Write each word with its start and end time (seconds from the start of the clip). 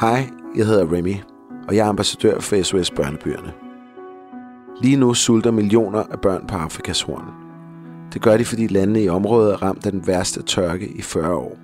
Hej, 0.00 0.30
jeg 0.56 0.66
hedder 0.66 0.92
Remy, 0.92 1.14
og 1.68 1.76
jeg 1.76 1.84
er 1.84 1.88
ambassadør 1.88 2.40
for 2.40 2.62
SOS 2.62 2.90
Børnebyerne. 2.90 3.52
Lige 4.82 4.96
nu 4.96 5.14
sulter 5.14 5.50
millioner 5.50 6.02
af 6.10 6.20
børn 6.20 6.46
på 6.46 6.56
Afrikas 6.56 7.02
horn. 7.02 7.24
Det 8.12 8.22
gør 8.22 8.36
de, 8.36 8.44
fordi 8.44 8.66
landene 8.66 9.02
i 9.02 9.08
området 9.08 9.52
er 9.52 9.62
ramt 9.62 9.86
af 9.86 9.92
den 9.92 10.06
værste 10.06 10.42
tørke 10.42 10.88
i 10.88 11.02
40 11.02 11.34
år. 11.34 11.58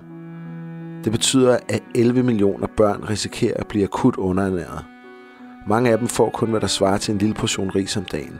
Det 1.03 1.11
betyder, 1.11 1.57
at 1.69 1.83
11 1.95 2.23
millioner 2.23 2.67
børn 2.77 3.03
risikerer 3.09 3.57
at 3.57 3.67
blive 3.67 3.83
akut 3.83 4.15
underernæret. 4.15 4.85
Mange 5.67 5.91
af 5.91 5.97
dem 5.97 6.07
får 6.07 6.29
kun, 6.29 6.49
hvad 6.49 6.61
der 6.61 6.67
svarer 6.67 6.97
til 6.97 7.11
en 7.11 7.17
lille 7.17 7.35
portion 7.35 7.69
ris 7.69 7.97
om 7.97 8.03
dagen. 8.03 8.39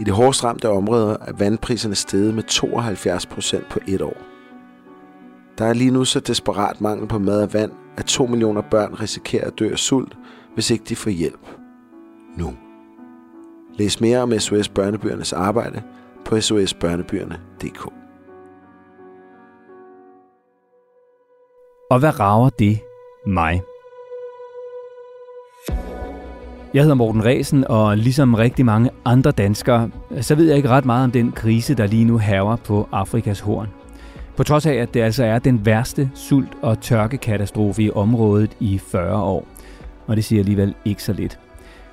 I 0.00 0.04
det 0.04 0.14
hårdest 0.14 0.44
ramte 0.44 0.68
område 0.68 1.18
er 1.20 1.32
vandpriserne 1.32 1.94
steget 1.94 2.34
med 2.34 2.42
72 2.42 3.26
procent 3.26 3.68
på 3.68 3.78
et 3.88 4.02
år. 4.02 4.16
Der 5.58 5.64
er 5.64 5.72
lige 5.72 5.90
nu 5.90 6.04
så 6.04 6.20
desperat 6.20 6.80
mangel 6.80 7.08
på 7.08 7.18
mad 7.18 7.42
og 7.42 7.52
vand, 7.52 7.72
at 7.96 8.04
2 8.04 8.26
millioner 8.26 8.60
børn 8.60 8.94
risikerer 8.94 9.46
at 9.46 9.58
dø 9.58 9.70
af 9.72 9.78
sult, 9.78 10.16
hvis 10.54 10.70
ikke 10.70 10.84
de 10.88 10.96
får 10.96 11.10
hjælp. 11.10 11.46
Nu. 12.36 12.52
Læs 13.78 14.00
mere 14.00 14.18
om 14.18 14.38
SOS 14.38 14.68
Børnebyernes 14.68 15.32
arbejde 15.32 15.82
på 16.24 16.40
sosbørnebyerne.dk. 16.40 17.92
Og 21.90 21.98
hvad 21.98 22.20
rager 22.20 22.48
det 22.48 22.80
mig? 23.26 23.62
Jeg 26.74 26.82
hedder 26.82 26.94
Morten 26.94 27.24
Resen, 27.24 27.64
og 27.68 27.96
ligesom 27.96 28.34
rigtig 28.34 28.64
mange 28.64 28.90
andre 29.04 29.30
danskere, 29.30 29.90
så 30.20 30.34
ved 30.34 30.46
jeg 30.46 30.56
ikke 30.56 30.68
ret 30.68 30.84
meget 30.84 31.04
om 31.04 31.10
den 31.10 31.32
krise, 31.32 31.74
der 31.74 31.86
lige 31.86 32.04
nu 32.04 32.18
haver 32.18 32.56
på 32.56 32.88
Afrikas 32.92 33.40
horn. 33.40 33.68
På 34.40 34.44
trods 34.44 34.66
af, 34.66 34.74
at 34.74 34.94
det 34.94 35.00
altså 35.00 35.24
er 35.24 35.38
den 35.38 35.66
værste 35.66 36.10
sult- 36.14 36.56
og 36.62 36.80
tørkekatastrofe 36.80 37.82
i 37.82 37.90
området 37.90 38.56
i 38.60 38.78
40 38.78 39.22
år. 39.22 39.46
Og 40.06 40.16
det 40.16 40.24
siger 40.24 40.40
alligevel 40.40 40.74
ikke 40.84 41.02
så 41.02 41.12
lidt. 41.12 41.38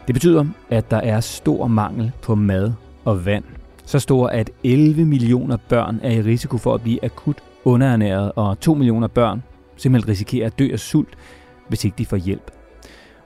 Det 0.08 0.16
betyder, 0.16 0.45
at 0.69 0.91
der 0.91 0.97
er 0.97 1.19
stor 1.19 1.67
mangel 1.67 2.11
på 2.22 2.35
mad 2.35 2.73
og 3.05 3.25
vand. 3.25 3.44
Så 3.85 3.99
stor, 3.99 4.27
at 4.27 4.49
11 4.63 5.05
millioner 5.05 5.57
børn 5.69 5.99
er 6.03 6.11
i 6.11 6.22
risiko 6.22 6.57
for 6.57 6.73
at 6.73 6.81
blive 6.81 7.05
akut 7.05 7.38
underernæret, 7.66 8.31
og 8.35 8.59
2 8.59 8.73
millioner 8.73 9.07
børn 9.07 9.44
simpelthen 9.77 10.09
risikerer 10.09 10.45
at 10.47 10.59
dø 10.59 10.69
af 10.73 10.79
sult, 10.79 11.17
hvis 11.67 11.85
ikke 11.85 11.97
de 11.97 12.05
får 12.05 12.17
hjælp. 12.17 12.56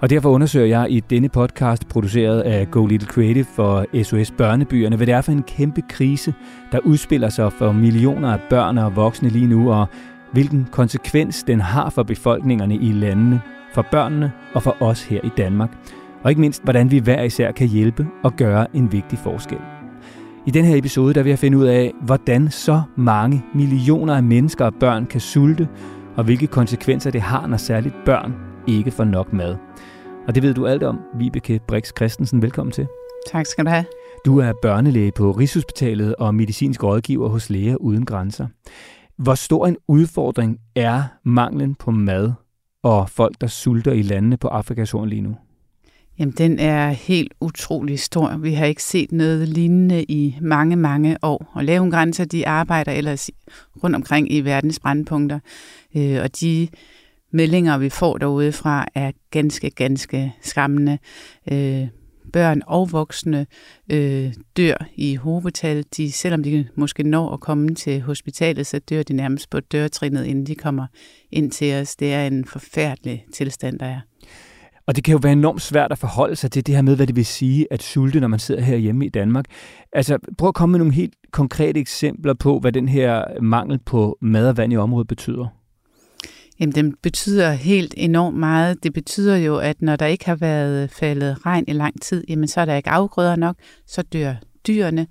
Og 0.01 0.09
derfor 0.09 0.29
undersøger 0.29 0.65
jeg 0.65 0.87
i 0.89 0.99
denne 0.99 1.29
podcast, 1.29 1.87
produceret 1.87 2.41
af 2.41 2.71
Go 2.71 2.85
Little 2.85 3.07
Creative 3.07 3.45
for 3.55 4.03
SOS 4.03 4.31
Børnebyerne, 4.31 4.95
hvad 4.95 5.07
det 5.07 5.13
er 5.13 5.21
for 5.21 5.31
en 5.31 5.43
kæmpe 5.43 5.81
krise, 5.89 6.33
der 6.71 6.79
udspiller 6.79 7.29
sig 7.29 7.53
for 7.53 7.71
millioner 7.71 8.33
af 8.33 8.39
børn 8.49 8.77
og 8.77 8.95
voksne 8.95 9.29
lige 9.29 9.47
nu, 9.47 9.71
og 9.71 9.87
hvilken 10.31 10.67
konsekvens 10.71 11.43
den 11.43 11.61
har 11.61 11.89
for 11.89 12.03
befolkningerne 12.03 12.75
i 12.75 12.91
landene, 12.91 13.41
for 13.73 13.85
børnene 13.91 14.31
og 14.53 14.63
for 14.63 14.77
os 14.79 15.03
her 15.03 15.21
i 15.23 15.29
Danmark. 15.37 15.69
Og 16.23 16.31
ikke 16.31 16.41
mindst, 16.41 16.63
hvordan 16.63 16.91
vi 16.91 16.97
hver 16.97 17.23
især 17.23 17.51
kan 17.51 17.67
hjælpe 17.67 18.07
og 18.23 18.35
gøre 18.35 18.75
en 18.75 18.91
vigtig 18.91 19.19
forskel. 19.19 19.57
I 20.47 20.51
den 20.51 20.65
her 20.65 20.77
episode 20.77 21.13
der 21.13 21.23
vil 21.23 21.29
jeg 21.29 21.39
finde 21.39 21.57
ud 21.57 21.65
af, 21.65 21.93
hvordan 22.01 22.51
så 22.51 22.81
mange 22.95 23.43
millioner 23.55 24.15
af 24.15 24.23
mennesker 24.23 24.65
og 24.65 24.73
børn 24.79 25.05
kan 25.05 25.21
sulte, 25.21 25.67
og 26.15 26.23
hvilke 26.23 26.47
konsekvenser 26.47 27.11
det 27.11 27.21
har, 27.21 27.47
når 27.47 27.57
særligt 27.57 27.95
børn 28.05 28.33
ikke 28.67 28.91
får 28.91 29.03
nok 29.03 29.33
mad. 29.33 29.55
Og 30.27 30.35
det 30.35 30.43
ved 30.43 30.53
du 30.53 30.67
alt 30.67 30.83
om, 30.83 30.99
Vibeke 31.17 31.59
Brix 31.67 31.91
Christensen. 31.97 32.41
Velkommen 32.41 32.71
til. 32.71 32.87
Tak 33.31 33.45
skal 33.45 33.65
du 33.65 33.69
have. 33.69 33.85
Du 34.25 34.39
er 34.39 34.53
børnelæge 34.61 35.11
på 35.11 35.31
Rigshospitalet 35.31 36.15
og 36.15 36.35
medicinsk 36.35 36.83
rådgiver 36.83 37.29
hos 37.29 37.49
Læger 37.49 37.75
Uden 37.75 38.05
Grænser. 38.05 38.47
Hvor 39.17 39.35
stor 39.35 39.67
en 39.67 39.77
udfordring 39.87 40.59
er 40.75 41.03
manglen 41.23 41.75
på 41.75 41.91
mad 41.91 42.31
og 42.83 43.09
folk, 43.09 43.41
der 43.41 43.47
sulter 43.47 43.91
i 43.91 44.01
landene 44.01 44.37
på 44.37 44.47
Afrikas 44.47 44.91
horn 44.91 45.09
lige 45.09 45.21
nu? 45.21 45.35
Jamen, 46.19 46.33
den 46.37 46.59
er 46.59 46.89
helt 46.89 47.33
utrolig 47.41 47.99
stor. 47.99 48.37
Vi 48.37 48.53
har 48.53 48.65
ikke 48.65 48.83
set 48.83 49.11
noget 49.11 49.47
lignende 49.47 50.03
i 50.03 50.37
mange, 50.41 50.75
mange 50.75 51.17
år. 51.21 51.51
Og 51.53 51.63
Lægen 51.63 51.91
Grænser, 51.91 52.25
de 52.25 52.47
arbejder 52.47 52.91
ellers 52.91 53.29
rundt 53.83 53.95
omkring 53.95 54.31
i 54.31 54.41
verdens 54.41 54.79
brandpunkter. 54.79 55.39
Øh, 55.95 56.19
og 56.23 56.41
de 56.41 56.67
meldinger, 57.31 57.77
vi 57.77 57.89
får 57.89 58.17
derude 58.17 58.51
fra, 58.51 58.85
er 58.95 59.11
ganske, 59.31 59.69
ganske 59.69 60.33
skræmmende. 60.41 60.97
Øh, 61.51 61.87
børn 62.33 62.61
og 62.67 62.91
voksne 62.91 63.45
øh, 63.91 64.33
dør 64.57 64.85
i 64.95 65.15
hovedtal. 65.15 65.85
De, 65.97 66.11
selvom 66.11 66.43
de 66.43 66.67
måske 66.75 67.03
når 67.03 67.33
at 67.33 67.39
komme 67.39 67.75
til 67.75 68.01
hospitalet, 68.01 68.67
så 68.67 68.79
dør 68.79 69.03
de 69.03 69.13
nærmest 69.13 69.49
på 69.49 69.59
dørtrinnet, 69.59 70.25
inden 70.25 70.45
de 70.45 70.55
kommer 70.55 70.87
ind 71.31 71.51
til 71.51 71.73
os. 71.73 71.95
Det 71.95 72.13
er 72.13 72.27
en 72.27 72.45
forfærdelig 72.45 73.25
tilstand, 73.33 73.79
der 73.79 73.85
er. 73.85 73.99
Og 74.87 74.95
det 74.95 75.03
kan 75.03 75.11
jo 75.11 75.19
være 75.23 75.31
enormt 75.31 75.61
svært 75.61 75.91
at 75.91 75.97
forholde 75.97 76.35
sig 76.35 76.51
til 76.51 76.67
det 76.67 76.75
her 76.75 76.81
med, 76.81 76.95
hvad 76.95 77.07
det 77.07 77.15
vil 77.15 77.25
sige 77.25 77.67
at 77.71 77.83
sulte, 77.83 78.19
når 78.19 78.27
man 78.27 78.39
sidder 78.39 78.61
her 78.61 78.77
hjemme 78.77 79.05
i 79.05 79.09
Danmark. 79.09 79.45
Altså, 79.93 80.17
prøv 80.37 80.47
at 80.47 80.55
komme 80.55 80.71
med 80.71 80.79
nogle 80.79 80.93
helt 80.93 81.13
konkrete 81.31 81.79
eksempler 81.79 82.33
på, 82.33 82.59
hvad 82.59 82.71
den 82.71 82.87
her 82.87 83.41
mangel 83.41 83.79
på 83.85 84.17
mad 84.21 84.49
og 84.49 84.57
vand 84.57 84.73
i 84.73 84.77
området 84.77 85.07
betyder. 85.07 85.60
Jamen, 86.61 86.75
den 86.75 86.95
betyder 87.01 87.51
helt 87.51 87.93
enormt 87.97 88.37
meget. 88.37 88.83
Det 88.83 88.93
betyder 88.93 89.37
jo, 89.37 89.57
at 89.57 89.81
når 89.81 89.95
der 89.95 90.05
ikke 90.05 90.25
har 90.25 90.35
været 90.35 90.91
faldet 90.91 91.45
regn 91.45 91.65
i 91.67 91.73
lang 91.73 92.01
tid, 92.01 92.23
jamen 92.29 92.47
så 92.47 92.61
er 92.61 92.65
der 92.65 92.75
ikke 92.75 92.89
afgrøder 92.89 93.35
nok, 93.35 93.55
så 93.87 94.01
dør 94.01 94.35
dyrene. 94.67 95.07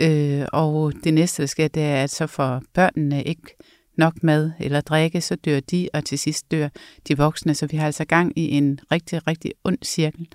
Øh, 0.00 0.46
og 0.52 0.92
det 1.04 1.14
næste, 1.14 1.42
der 1.42 1.46
sker, 1.46 1.68
det 1.68 1.82
er, 1.82 2.02
at 2.02 2.10
så 2.10 2.26
får 2.26 2.62
børnene 2.74 3.24
ikke 3.24 3.56
nok 4.00 4.22
mad 4.22 4.50
eller 4.60 4.80
drikke, 4.80 5.20
så 5.20 5.34
dør 5.34 5.60
de, 5.60 5.88
og 5.94 6.04
til 6.04 6.18
sidst 6.18 6.50
dør 6.50 6.68
de 7.08 7.16
voksne. 7.16 7.54
Så 7.54 7.66
vi 7.66 7.76
har 7.76 7.86
altså 7.86 8.04
gang 8.04 8.32
i 8.38 8.50
en 8.50 8.80
rigtig, 8.92 9.26
rigtig 9.26 9.52
ond 9.64 9.78
cirkel. 9.84 10.28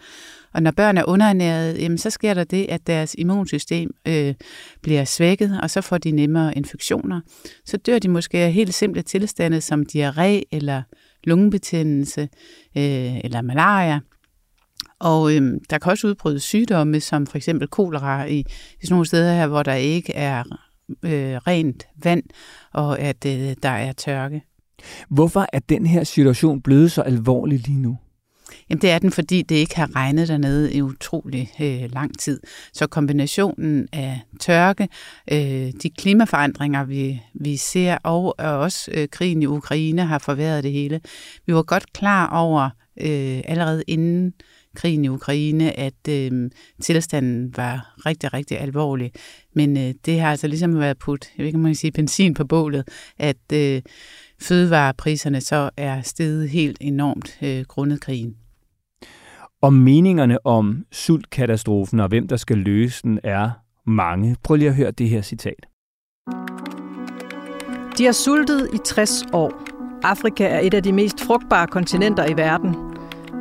Og 0.53 0.64
når 0.64 0.72
børn 0.72 0.98
er 0.98 1.03
underernæret, 1.08 1.81
jamen, 1.81 1.98
så 1.98 2.09
sker 2.09 2.34
der 2.34 2.44
det, 2.44 2.66
at 2.70 2.88
deres 2.88 3.16
immunsystem 3.18 3.92
øh, 4.08 4.34
bliver 4.81 5.06
svækket, 5.06 5.59
og 5.64 5.70
så 5.70 5.81
får 5.81 5.98
de 5.98 6.12
nemmere 6.12 6.58
infektioner. 6.58 7.22
Så 7.66 7.78
dør 7.78 8.00
de 8.00 8.09
måske 8.09 8.38
af 8.38 8.53
helt 8.53 8.74
simple 8.74 9.02
tilstande 9.02 9.62
som 9.62 9.84
diarré 9.96 10.42
eller 10.52 10.82
lungebetændelse 11.24 12.22
øh, 12.78 13.18
eller 13.24 13.42
malaria. 13.42 14.00
Og 15.00 15.36
øhm, 15.36 15.59
der 15.70 15.78
kan 15.78 15.92
også 15.92 16.08
udbryde 16.08 16.40
sygdomme, 16.40 17.00
som 17.00 17.28
for 17.28 17.38
eksempel 17.38 17.68
kolera 17.68 18.26
i, 18.26 18.40
i 18.40 18.46
sådan 18.82 18.94
nogle 18.94 19.06
steder 19.06 19.34
her, 19.34 19.47
hvor 19.47 19.64
der 19.64 19.74
ikke 19.74 20.14
er 20.14 20.44
øh, 20.90 21.35
rent 21.35 21.88
vand, 22.03 22.23
og 22.73 23.00
at 23.00 23.25
øh, 23.25 23.56
der 23.63 23.69
er 23.69 23.91
tørke. 23.91 24.41
Hvorfor 25.09 25.46
er 25.53 25.59
den 25.59 25.85
her 25.85 26.03
situation 26.03 26.62
blevet 26.62 26.91
så 26.91 27.01
alvorlig 27.01 27.59
lige 27.59 27.81
nu? 27.81 27.97
Jamen 28.69 28.81
det 28.81 28.91
er 28.91 29.00
den, 29.00 29.12
fordi 29.12 29.41
det 29.41 29.56
ikke 29.56 29.75
har 29.75 29.96
regnet 29.96 30.28
dernede 30.28 30.73
i 30.73 30.81
utrolig 30.81 31.51
øh, 31.62 31.94
lang 31.94 32.19
tid. 32.19 32.40
Så 32.73 32.88
kombinationen 32.88 33.88
af 33.94 34.22
tørke, 34.40 34.88
øh, 35.31 35.72
de 35.84 35.90
klimaforandringer, 35.97 36.84
vi, 36.84 37.22
vi 37.34 37.57
ser, 37.57 37.97
og, 38.03 38.40
og 38.40 38.57
også 38.57 38.91
øh, 38.94 39.07
krigen 39.12 39.41
i 39.41 39.46
Ukraine 39.46 40.06
har 40.06 40.19
forværret 40.19 40.63
det 40.63 40.72
hele. 40.72 41.02
Vi 41.46 41.53
var 41.53 41.63
godt 41.63 41.94
klar 41.94 42.29
over 42.29 42.69
øh, 43.02 43.41
allerede 43.46 43.84
inden 43.88 44.34
krigen 44.75 45.06
i 45.06 45.09
Ukraine, 45.09 45.80
at 45.80 46.08
øh, 46.09 46.52
tilstanden 46.81 47.53
var 47.58 47.94
rigtig, 48.06 48.34
rigtig 48.34 48.59
alvorlig. 48.59 49.12
Men 49.53 49.78
øh, 49.78 49.94
det 50.06 50.19
har 50.19 50.31
altså 50.31 50.47
ligesom 50.47 50.80
været 50.80 50.97
put, 50.97 51.25
jeg 51.38 51.44
ved 51.44 51.46
ikke, 51.46 51.58
om 51.58 51.62
man 51.62 51.69
kan 51.69 51.75
sige, 51.75 51.91
benzin 51.91 52.34
på 52.34 52.46
bålet, 52.46 52.88
at 53.18 53.52
øh, 53.53 53.81
fødevarepriserne 54.41 55.41
så 55.41 55.69
er 55.78 56.02
steget 56.02 56.50
helt 56.50 56.78
enormt 56.81 57.38
øh, 57.41 57.66
grundet 57.68 58.02
krigen. 58.02 58.35
Og 59.62 59.74
meningerne 59.74 60.46
om 60.46 60.85
sultkatastrofen 60.91 62.00
og 62.00 62.08
hvem 62.08 62.28
der 62.28 62.38
skal 62.38 62.58
løse 62.58 63.03
den 63.03 63.19
er 63.24 63.52
mange. 63.88 64.35
Prøv 64.44 64.56
lige 64.56 64.69
at 64.69 64.75
høre 64.75 64.91
det 64.91 65.09
her 65.09 65.22
citat. 65.22 65.66
De 67.97 68.05
har 68.05 68.11
sultet 68.11 68.70
i 68.73 68.78
60 68.85 69.23
år. 69.34 69.66
Afrika 70.03 70.47
er 70.47 70.59
et 70.59 70.73
af 70.73 70.84
de 70.84 70.91
mest 70.94 71.22
frugtbare 71.22 71.67
kontinenter 71.67 72.26
i 72.26 72.38
verden. 72.38 72.84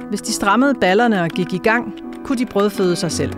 Hvis 0.09 0.23
de 0.23 0.33
strammede 0.33 0.75
ballerne 0.81 1.23
og 1.23 1.31
gik 1.31 1.53
i 1.53 1.59
gang, 1.59 1.95
kunne 2.25 2.39
de 2.39 2.47
brødføde 2.47 2.97
sig 2.97 3.12
selv. 3.12 3.33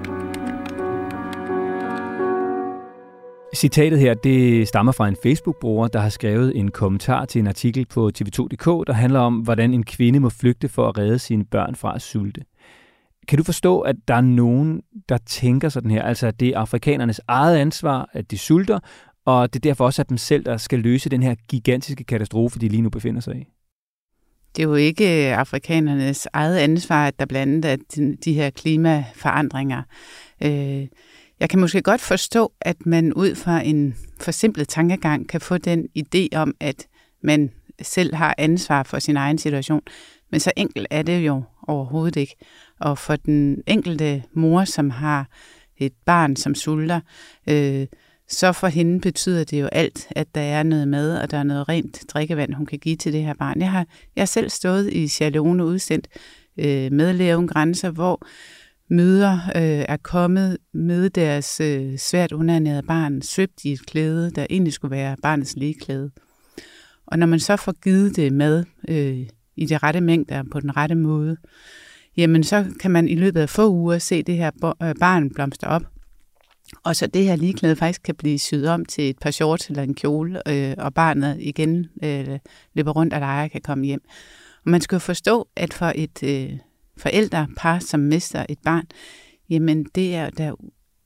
Citatet 3.55 4.01
her, 4.01 4.15
det 4.15 4.69
stammer 4.69 4.93
fra 4.93 5.09
en 5.09 5.17
Facebook-bruger, 5.23 5.89
der 5.89 5.99
har 5.99 6.09
skrevet 6.09 6.57
en 6.57 6.71
kommentar 6.71 7.25
til 7.25 7.39
en 7.39 7.47
artikel 7.47 7.87
på 7.87 8.11
tv2.dk, 8.19 8.87
der 8.87 8.93
handler 8.93 9.21
om, 9.21 9.35
hvordan 9.35 9.75
en 9.75 9.85
kvinde 9.85 10.21
må 10.21 10.29
flygte 10.29 10.69
for 10.69 10.89
at 10.89 10.99
redde 10.99 11.19
sine 11.19 11.45
børn 11.45 11.75
fra 11.75 11.95
at 11.95 12.03
sulte. 12.03 12.41
Kan 13.29 13.39
du 13.39 13.45
forstå, 13.45 13.81
at 13.81 13.97
der 14.09 14.15
er 14.15 14.21
nogen, 14.21 14.83
der 15.09 15.19
tænker 15.27 15.69
sådan 15.69 15.91
her, 15.91 16.03
altså 16.03 16.27
at 16.27 16.41
det 16.41 16.49
er 16.49 16.59
afrikanernes 16.59 17.21
eget 17.29 17.57
ansvar, 17.57 18.11
at 18.13 18.31
de 18.31 18.39
sulter, 18.39 18.79
og 19.25 19.55
det 19.55 19.59
er 19.59 19.71
derfor 19.71 19.85
også 19.85 20.03
at 20.03 20.09
dem 20.09 20.17
selv, 20.17 20.45
der 20.45 20.57
skal 20.57 20.79
løse 20.79 21.11
den 21.11 21.23
her 21.23 21.35
gigantiske 21.49 22.05
katastrofe, 22.05 22.59
de 22.59 22.69
lige 22.69 22.83
nu 22.83 22.91
befinder 22.91 23.21
sig 23.21 23.37
i? 23.37 23.45
Det 24.57 24.63
er 24.63 24.67
jo 24.67 24.75
ikke 24.75 25.31
øh, 25.31 25.39
afrikanernes 25.39 26.29
eget 26.33 26.57
ansvar, 26.59 27.07
at 27.07 27.19
der 27.19 27.27
blandt 27.27 27.65
andet 27.65 27.99
er 27.99 28.17
de 28.25 28.33
her 28.33 28.51
klimaforandringer. 28.51 29.83
Øh, 30.43 30.87
jeg 31.41 31.51
kan 31.51 31.61
måske 31.61 31.83
godt 31.83 32.01
forstå, 32.01 32.53
at 32.61 32.87
man 32.87 33.13
ud 33.13 33.35
fra 33.35 33.61
en 33.61 33.95
forsimplet 34.21 34.69
tankegang 34.69 35.29
kan 35.29 35.41
få 35.41 35.59
den 35.59 35.89
idé 35.99 36.37
om, 36.37 36.55
at 36.61 36.87
man 37.23 37.51
selv 37.83 38.15
har 38.15 38.35
ansvar 38.39 38.83
for 38.83 38.99
sin 38.99 39.17
egen 39.17 39.39
situation. 39.39 39.83
Men 40.31 40.41
så 40.41 40.53
enkelt 40.57 40.87
er 40.91 41.03
det 41.03 41.19
jo 41.19 41.43
overhovedet 41.69 42.17
ikke. 42.17 42.37
Og 42.81 42.99
for 42.99 43.17
den 43.17 43.63
enkelte 43.67 44.23
mor, 44.33 44.65
som 44.65 44.91
har 44.91 45.29
et 45.79 45.93
barn, 46.07 46.37
som 46.37 46.55
sulter, 46.55 47.01
øh, 47.49 47.87
så 48.29 48.53
for 48.53 48.67
hende 48.67 49.01
betyder 49.01 49.45
det 49.45 49.61
jo 49.61 49.67
alt, 49.67 50.07
at 50.11 50.35
der 50.35 50.41
er 50.41 50.63
noget 50.63 50.89
mad, 50.89 51.19
og 51.19 51.31
der 51.31 51.39
er 51.39 51.43
noget 51.43 51.69
rent 51.69 52.05
drikkevand, 52.09 52.55
hun 52.55 52.67
kan 52.67 52.79
give 52.79 52.97
til 52.97 53.13
det 53.13 53.23
her 53.23 53.35
barn. 53.35 53.61
Jeg 53.61 53.71
har, 53.71 53.87
jeg 54.17 54.23
har 54.23 54.27
selv 54.27 54.51
stået 54.51 54.93
i 54.93 55.09
Charleone 55.09 55.65
udsendt 55.65 56.09
øh, 56.59 56.93
med 56.93 57.13
Lægen 57.13 57.49
Grænser, 57.49 57.91
hvor 57.91 58.27
møder 58.91 59.33
øh, 59.33 59.85
er 59.89 59.97
kommet 59.97 60.59
med 60.75 61.11
deres 61.11 61.61
øh, 61.61 61.99
svært 61.99 62.33
underernærede 62.33 62.83
barn, 62.83 63.23
svøbt 63.23 63.65
i 63.65 63.73
et 63.73 63.87
klæde, 63.87 64.31
der 64.31 64.47
egentlig 64.51 64.73
skulle 64.73 64.97
være 64.97 65.17
barnets 65.23 65.57
ligeklæde. 65.57 66.11
Og 67.07 67.19
når 67.19 67.27
man 67.27 67.41
så 67.41 67.57
får 67.57 67.73
givet 67.83 68.17
det 68.17 68.33
mad 68.33 68.65
øh, 68.89 69.27
i 69.57 69.67
de 69.67 69.79
rette 69.79 70.01
mængder 70.01 70.43
på 70.53 70.61
den 70.61 70.77
rette 70.77 70.95
måde, 70.95 71.37
jamen 72.17 72.45
så 72.45 72.65
kan 72.81 72.91
man 72.91 73.09
i 73.09 73.15
løbet 73.15 73.41
af 73.41 73.49
få 73.49 73.71
uger 73.71 73.99
se 73.99 74.23
det 74.23 74.37
her 74.37 74.51
øh, 74.83 74.95
barn 75.01 75.31
blomstre 75.31 75.69
op. 75.69 75.83
Og 76.85 76.97
så 76.97 77.07
det 77.07 77.25
her 77.25 77.37
ligeklæde 77.37 77.77
faktisk 77.77 78.03
kan 78.03 78.15
blive 78.15 78.39
syet 78.39 78.69
om 78.69 78.85
til 78.85 79.11
et 79.11 79.19
par 79.19 79.31
shorts 79.31 79.69
eller 79.69 79.83
en 79.83 79.95
kjole, 79.95 80.49
øh, 80.49 80.75
og 80.79 80.95
barnet 80.95 81.37
igen 81.41 81.87
øh, 82.03 82.39
løber 82.75 82.93
rundt 82.93 83.15
og 83.15 83.21
leger 83.21 83.49
kan 83.49 83.61
komme 83.61 83.87
hjem. 83.87 84.01
Og 84.65 84.71
man 84.71 84.81
skal 84.81 84.97
jo 84.97 85.01
forstå, 85.01 85.49
at 85.57 85.75
for 85.75 85.93
et 85.95 86.23
øh, 86.23 86.59
forældrepar, 86.97 87.79
som 87.79 88.01
mister 88.01 88.47
et 88.49 88.59
barn, 88.65 88.85
jamen 89.51 89.85
det 89.95 90.15
er 90.15 90.31
da 90.31 90.53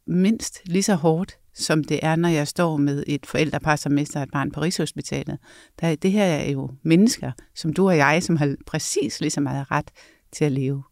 mindst 0.06 0.60
lige 0.64 0.82
så 0.82 0.94
hårdt, 0.94 1.38
som 1.54 1.84
det 1.84 2.00
er, 2.02 2.16
når 2.16 2.28
jeg 2.28 2.48
står 2.48 2.76
med 2.76 3.04
et 3.06 3.26
forældrepar, 3.26 3.76
som 3.76 3.92
mister 3.92 4.22
et 4.22 4.30
barn 4.32 4.50
på 4.50 4.60
Rigshospitalet. 4.60 5.38
Der, 5.80 5.94
det 5.94 6.12
her 6.12 6.24
er 6.24 6.50
jo 6.50 6.70
mennesker, 6.82 7.32
som 7.54 7.72
du 7.72 7.88
og 7.88 7.96
jeg, 7.96 8.22
som 8.22 8.36
har 8.36 8.56
præcis 8.66 9.20
lige 9.20 9.30
så 9.30 9.40
meget 9.40 9.70
ret 9.70 9.90
til 10.32 10.44
at 10.44 10.52
leve. 10.52 10.82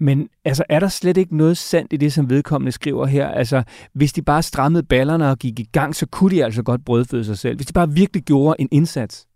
Men 0.00 0.28
altså, 0.44 0.64
er 0.68 0.80
der 0.80 0.88
slet 0.88 1.16
ikke 1.16 1.36
noget 1.36 1.58
sandt 1.58 1.92
i 1.92 1.96
det, 1.96 2.12
som 2.12 2.30
vedkommende 2.30 2.72
skriver 2.72 3.06
her? 3.06 3.28
Altså, 3.28 3.62
hvis 3.92 4.12
de 4.12 4.22
bare 4.22 4.42
strammede 4.42 4.82
ballerne 4.82 5.30
og 5.30 5.38
gik 5.38 5.60
i 5.60 5.68
gang, 5.72 5.94
så 5.96 6.06
kunne 6.06 6.36
de 6.36 6.44
altså 6.44 6.62
godt 6.62 6.84
brødføde 6.84 7.24
sig 7.24 7.38
selv. 7.38 7.56
Hvis 7.56 7.66
de 7.66 7.72
bare 7.72 7.90
virkelig 7.90 8.22
gjorde 8.22 8.56
en 8.58 8.68
indsats. 8.72 9.26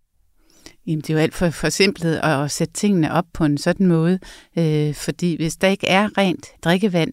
Jamen, 0.87 1.01
det 1.01 1.11
er 1.11 1.15
jo 1.15 1.21
alt 1.21 1.35
for 1.35 1.51
forsimplet 1.51 2.17
at 2.17 2.51
sætte 2.51 2.73
tingene 2.73 3.13
op 3.13 3.25
på 3.33 3.45
en 3.45 3.59
sådan 3.59 3.87
måde, 3.87 4.19
øh, 4.59 4.95
fordi 4.95 5.37
hvis 5.37 5.57
der 5.57 5.69
ikke 5.69 5.87
er 5.87 6.19
rent 6.19 6.47
drikkevand, 6.65 7.13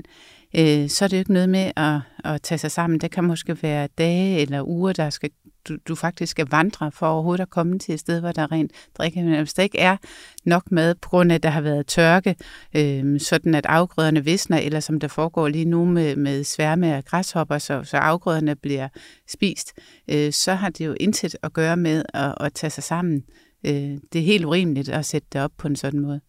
øh, 0.56 0.90
så 0.90 1.06
er 1.06 1.08
det 1.08 1.18
jo 1.18 1.20
ikke 1.20 1.34
noget 1.34 1.50
med 1.50 1.72
at, 1.76 2.00
at 2.24 2.42
tage 2.42 2.58
sig 2.58 2.72
sammen. 2.72 3.00
Det 3.00 3.12
kan 3.12 3.24
måske 3.24 3.64
være 3.64 3.88
dage 3.98 4.40
eller 4.40 4.68
uger, 4.68 4.94
der 4.94 5.10
skal 5.10 5.30
du, 5.68 5.78
du 5.88 5.96
faktisk 5.96 6.32
skal 6.32 6.48
vandre 6.52 6.92
for 6.92 7.08
overhovedet 7.08 7.42
at 7.42 7.50
komme 7.50 7.80
til 7.80 7.94
et 7.94 8.00
sted, 8.00 8.20
hvor 8.20 8.32
der 8.32 8.42
er 8.42 8.52
rent 8.52 8.72
drikkevand. 8.98 9.36
Hvis 9.36 9.54
der 9.54 9.64
ikke 9.64 9.80
er 9.80 9.98
nok 10.46 10.72
mad, 10.72 10.96
på 10.96 11.10
grund 11.10 11.32
af, 11.32 11.36
at 11.36 11.44
der 11.44 11.50
har 11.50 11.62
været 11.62 11.88
tørke, 11.88 12.36
øh, 12.76 13.20
sådan 13.20 13.56
at 13.56 13.66
afgrøderne 13.66 14.26
visner, 14.26 14.58
eller 14.58 14.80
som 14.80 15.00
der 15.00 15.08
foregår 15.08 15.48
lige 15.48 15.66
nu 15.66 15.86
med, 15.86 16.16
med 16.16 16.44
sværme 16.44 16.96
af 16.96 17.06
græshopper, 17.06 17.58
så, 17.58 17.84
så 17.84 17.98
afgrøderne 17.98 18.56
bliver 18.56 18.88
spist, 19.30 19.74
øh, 20.12 20.32
så 20.32 20.54
har 20.54 20.70
det 20.70 20.86
jo 20.86 20.96
intet 21.00 21.36
at 21.44 21.54
gøre 21.54 21.78
med 21.78 22.04
at, 22.14 22.36
at 22.40 22.54
tage 22.54 22.72
sig 22.72 22.84
sammen. 22.84 23.24
Øh, 23.66 23.98
det 24.14 24.16
er 24.16 24.26
helt 24.26 24.46
urimeligt 24.46 24.90
at 24.90 25.06
sætte 25.06 25.28
det 25.34 25.42
op 25.42 25.52
på 25.58 25.68
en 25.68 25.76
sådan 25.76 26.00
måde. 26.00 26.22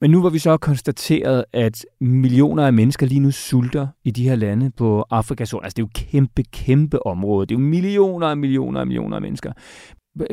Men 0.00 0.10
nu 0.10 0.20
hvor 0.20 0.30
vi 0.30 0.38
så 0.38 0.50
har 0.50 0.56
konstateret, 0.56 1.44
at 1.52 1.86
millioner 2.00 2.66
af 2.66 2.72
mennesker 2.72 3.06
lige 3.06 3.20
nu 3.20 3.30
sulter 3.30 3.86
i 4.04 4.10
de 4.10 4.28
her 4.28 4.36
lande 4.36 4.70
på 4.70 5.04
Afrikas 5.10 5.54
altså 5.54 5.74
det 5.76 5.78
er 5.78 5.86
jo 5.86 5.90
kæmpe, 5.94 6.42
kæmpe 6.42 7.06
område. 7.06 7.46
Det 7.46 7.54
er 7.54 7.58
jo 7.58 7.64
millioner 7.64 8.26
og 8.26 8.38
millioner 8.38 8.80
og 8.80 8.86
millioner 8.86 9.16
af 9.16 9.22
mennesker. 9.22 9.52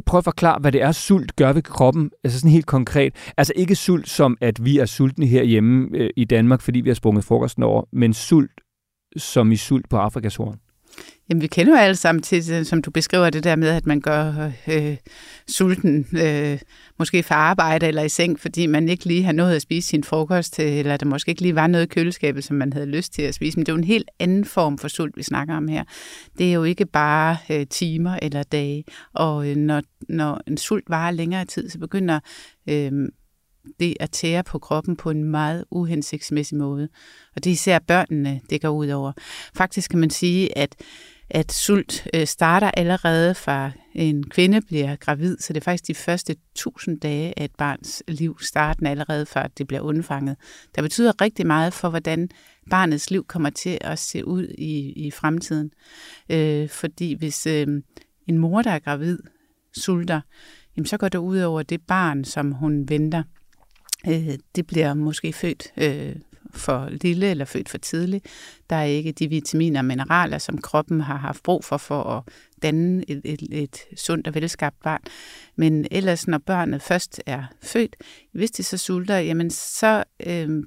Prøv 0.05 0.17
at 0.17 0.23
forklare, 0.23 0.59
hvad 0.59 0.71
det 0.71 0.81
er, 0.81 0.91
sult 0.91 1.35
gør 1.35 1.53
ved 1.53 1.61
kroppen, 1.61 2.11
altså 2.23 2.39
sådan 2.39 2.51
helt 2.51 2.65
konkret. 2.65 3.31
Altså 3.37 3.53
ikke 3.55 3.75
sult 3.75 4.09
som, 4.09 4.37
at 4.41 4.65
vi 4.65 4.77
er 4.77 4.85
sultne 4.85 5.25
herhjemme 5.25 5.97
øh, 5.97 6.09
i 6.15 6.25
Danmark, 6.25 6.61
fordi 6.61 6.81
vi 6.81 6.89
har 6.89 6.95
sprunget 6.95 7.23
frokosten 7.23 7.63
over, 7.63 7.83
men 7.93 8.13
sult 8.13 8.61
som 9.17 9.51
i 9.51 9.55
sult 9.55 9.89
på 9.89 9.97
Afrikas 9.97 10.35
horn. 10.35 10.59
Jamen, 11.29 11.41
vi 11.41 11.47
kender 11.47 11.73
jo 11.73 11.79
alle 11.79 11.95
sammen 11.95 12.21
til, 12.21 12.43
øh, 12.53 12.65
som 12.65 12.81
du 12.81 12.91
beskriver 12.91 13.29
det 13.29 13.43
der 13.43 13.55
med, 13.55 13.67
at 13.67 13.85
man 13.85 14.01
gør 14.01 14.51
øh, 14.67 14.97
sulten, 15.47 16.07
øh, 16.17 16.59
måske 16.99 17.23
for 17.23 17.35
arbejde 17.35 17.87
eller 17.87 18.01
i 18.01 18.09
seng, 18.09 18.39
fordi 18.39 18.65
man 18.65 18.89
ikke 18.89 19.05
lige 19.05 19.23
har 19.23 19.31
nået 19.31 19.55
at 19.55 19.61
spise 19.61 19.87
sin 19.87 20.03
frokost, 20.03 20.59
øh, 20.59 20.71
eller 20.71 20.97
der 20.97 21.05
måske 21.05 21.29
ikke 21.29 21.41
lige 21.41 21.55
var 21.55 21.67
noget 21.67 21.85
i 21.85 21.87
køleskabet, 21.87 22.43
som 22.43 22.55
man 22.55 22.73
havde 22.73 22.85
lyst 22.85 23.13
til 23.13 23.21
at 23.21 23.35
spise. 23.35 23.59
Men 23.59 23.65
det 23.65 23.71
er 23.71 23.73
jo 23.73 23.77
en 23.77 23.83
helt 23.83 24.09
anden 24.19 24.45
form 24.45 24.77
for 24.77 24.87
sult, 24.87 25.17
vi 25.17 25.23
snakker 25.23 25.57
om 25.57 25.67
her. 25.67 25.83
Det 26.37 26.49
er 26.49 26.53
jo 26.53 26.63
ikke 26.63 26.85
bare 26.85 27.37
øh, 27.51 27.67
timer 27.67 28.19
eller 28.21 28.43
dage, 28.43 28.83
og 29.13 29.49
øh, 29.49 29.55
når, 29.55 29.81
når 30.09 30.41
en 30.47 30.57
sult 30.57 30.89
varer 30.89 31.11
længere 31.11 31.45
tid, 31.45 31.69
så 31.69 31.79
begynder 31.79 32.19
øh, 32.69 32.91
det 33.79 33.97
at 33.99 34.11
tære 34.11 34.43
på 34.43 34.59
kroppen 34.59 34.95
på 34.95 35.09
en 35.09 35.23
meget 35.23 35.65
uhensigtsmæssig 35.71 36.57
måde. 36.57 36.89
Og 37.35 37.43
det 37.43 37.49
er 37.49 37.53
især 37.53 37.79
børnene, 37.79 38.41
det 38.49 38.61
går 38.61 38.69
ud 38.69 38.89
over. 38.89 39.11
Faktisk 39.55 39.89
kan 39.89 39.99
man 39.99 40.09
sige, 40.09 40.57
at 40.57 40.75
at 41.29 41.51
sult 41.51 42.07
øh, 42.13 42.27
starter 42.27 42.71
allerede 42.71 43.35
fra 43.35 43.71
en 43.93 44.29
kvinde 44.29 44.61
bliver 44.61 44.95
gravid, 44.95 45.37
så 45.37 45.53
det 45.53 45.59
er 45.59 45.63
faktisk 45.63 45.87
de 45.87 45.93
første 45.95 46.35
1000 46.55 46.99
dage 46.99 47.33
af 47.39 47.45
et 47.45 47.55
barns 47.57 48.03
liv, 48.07 48.37
starten 48.41 48.85
allerede 48.85 49.25
før 49.25 49.47
det 49.57 49.67
bliver 49.67 49.81
undfanget. 49.81 50.37
Der 50.75 50.81
betyder 50.81 51.21
rigtig 51.21 51.47
meget 51.47 51.73
for, 51.73 51.89
hvordan 51.89 52.29
barnets 52.69 53.11
liv 53.11 53.25
kommer 53.25 53.49
til 53.49 53.77
at 53.81 53.99
se 53.99 54.25
ud 54.25 54.47
i, 54.57 54.91
i 55.05 55.11
fremtiden. 55.11 55.71
Øh, 56.29 56.69
fordi 56.69 57.13
hvis 57.13 57.47
øh, 57.47 57.67
en 58.27 58.37
mor, 58.37 58.61
der 58.61 58.71
er 58.71 58.79
gravid, 58.79 59.19
sulter, 59.73 60.21
jamen 60.77 60.85
så 60.85 60.97
går 60.97 61.09
det 61.09 61.17
ud 61.19 61.39
over 61.39 61.63
det 61.63 61.81
barn, 61.87 62.23
som 62.23 62.51
hun 62.51 62.89
venter. 62.89 63.23
Øh, 64.07 64.37
det 64.55 64.67
bliver 64.67 64.93
måske 64.93 65.33
født 65.33 65.73
øh, 65.77 66.15
for 66.51 66.89
lille 67.01 67.31
eller 67.31 67.45
født 67.45 67.69
for 67.69 67.77
tidligt. 67.77 68.25
Der 68.69 68.75
er 68.75 68.83
ikke 68.83 69.11
de 69.11 69.27
vitaminer 69.27 69.79
og 69.79 69.85
mineraler, 69.85 70.37
som 70.37 70.57
kroppen 70.57 71.01
har 71.01 71.17
haft 71.17 71.43
brug 71.43 71.63
for 71.63 71.77
for 71.77 72.03
at 72.03 72.23
danne 72.61 73.03
et, 73.07 73.21
et, 73.23 73.41
et 73.51 73.77
sundt 73.97 74.27
og 74.27 74.35
velskabt 74.35 74.75
barn. 74.83 75.01
Men 75.55 75.87
ellers, 75.91 76.27
når 76.27 76.37
børnet 76.37 76.81
først 76.81 77.21
er 77.25 77.43
født, 77.61 77.95
hvis 78.31 78.51
de 78.51 78.63
så 78.63 78.77
sulter, 78.77 79.17
jamen 79.17 79.49
så 79.49 80.03
øh, 80.27 80.63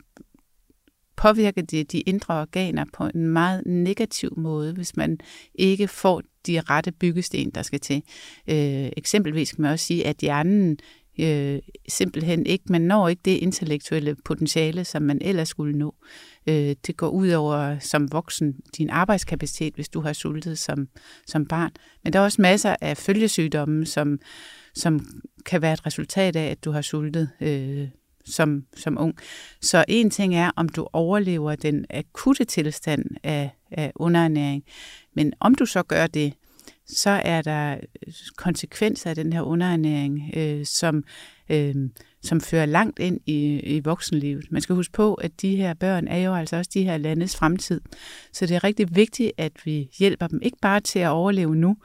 påvirker 1.17 1.63
det 1.63 1.93
de 1.93 2.01
indre 2.01 2.41
organer 2.41 2.85
på 2.93 3.05
en 3.15 3.29
meget 3.29 3.67
negativ 3.67 4.35
måde, 4.37 4.73
hvis 4.73 4.97
man 4.97 5.19
ikke 5.55 5.89
får 5.89 6.23
de 6.47 6.61
rette 6.61 6.93
byggesten, 6.93 7.51
der 7.51 7.63
skal 7.63 7.81
til. 7.81 8.03
Øh, 8.49 8.91
eksempelvis 8.97 9.53
kan 9.53 9.63
man 9.63 9.73
også 9.73 9.85
sige, 9.85 10.07
at 10.07 10.17
hjernen 10.17 10.79
øh, 11.21 11.59
simpelthen 11.89 12.47
ikke, 12.47 12.65
man 12.69 12.81
når 12.81 13.09
ikke 13.09 13.23
det 13.25 13.37
intellektuelle 13.37 14.17
potentiale, 14.25 14.85
som 14.85 15.03
man 15.03 15.19
ellers 15.23 15.49
skulle 15.49 15.79
nå. 15.79 15.95
Øh, 16.47 16.75
det 16.87 16.97
går 16.97 17.09
ud 17.09 17.31
over 17.31 17.79
som 17.79 18.13
voksen 18.13 18.55
din 18.77 18.91
arbejdskapacitet, 18.91 19.75
hvis 19.75 19.89
du 19.89 20.01
har 20.01 20.13
sultet 20.13 20.59
som, 20.59 20.89
som 21.27 21.47
barn. 21.47 21.71
Men 22.05 22.13
der 22.13 22.19
er 22.19 22.25
også 22.25 22.43
masser 22.43 22.77
af 22.81 22.97
følgesygdomme, 22.97 23.87
som, 23.87 24.19
som 24.75 25.07
kan 25.47 25.63
være 25.63 25.73
et 25.73 25.87
resultat 25.87 26.37
af, 26.37 26.51
at 26.51 26.65
du 26.65 26.71
har 26.71 26.83
sultet 26.83 27.31
øh, 27.41 27.89
som, 28.25 28.65
som 28.77 28.99
ung. 28.99 29.15
Så 29.61 29.85
en 29.89 30.11
ting 30.11 30.35
er, 30.35 30.51
om 30.57 30.69
du 30.69 30.89
overlever 30.93 31.55
den 31.55 31.87
akutte 31.91 32.45
tilstand 32.45 33.05
af, 33.23 33.51
af 33.71 33.93
underernæring. 33.95 34.65
Men 35.15 35.33
om 35.41 35.55
du 35.55 35.67
så 35.67 35.83
gør 35.83 36.07
det, 36.07 36.33
så 36.97 37.11
er 37.11 37.43
der 37.43 37.73
øh, 38.07 38.13
konsekvenser 38.37 39.11
af 39.11 39.17
den 39.17 39.33
her 39.33 39.43
underernæring, 39.43 40.31
øh, 40.37 40.67
som, 40.67 41.05
øh, 41.49 41.75
som 42.23 42.41
fører 42.41 42.67
langt 42.67 42.99
ind 42.99 43.21
i, 43.27 43.61
i 43.61 43.81
voksenlivet. 43.81 44.45
Man 44.51 44.63
skal 44.63 44.75
huske 44.75 44.93
på, 44.93 45.15
at 45.15 45.43
de 45.43 45.57
her 45.57 45.75
børn 45.75 46.09
er 46.09 46.19
jo 46.19 46.35
altså 46.35 46.57
også 46.57 46.71
de 46.75 46.85
her 46.85 46.97
landes 46.97 47.37
fremtid. 47.37 47.81
Så 48.33 48.47
det 48.47 48.57
er 48.57 48.65
rigtig 48.65 48.97
vigtigt, 48.97 49.33
at 49.39 49.53
vi 49.65 49.91
hjælper 49.99 50.27
dem 50.27 50.41
ikke 50.43 50.59
bare 50.63 50.81
til 50.81 50.99
at 50.99 51.09
overleve 51.09 51.57
nu, 51.57 51.77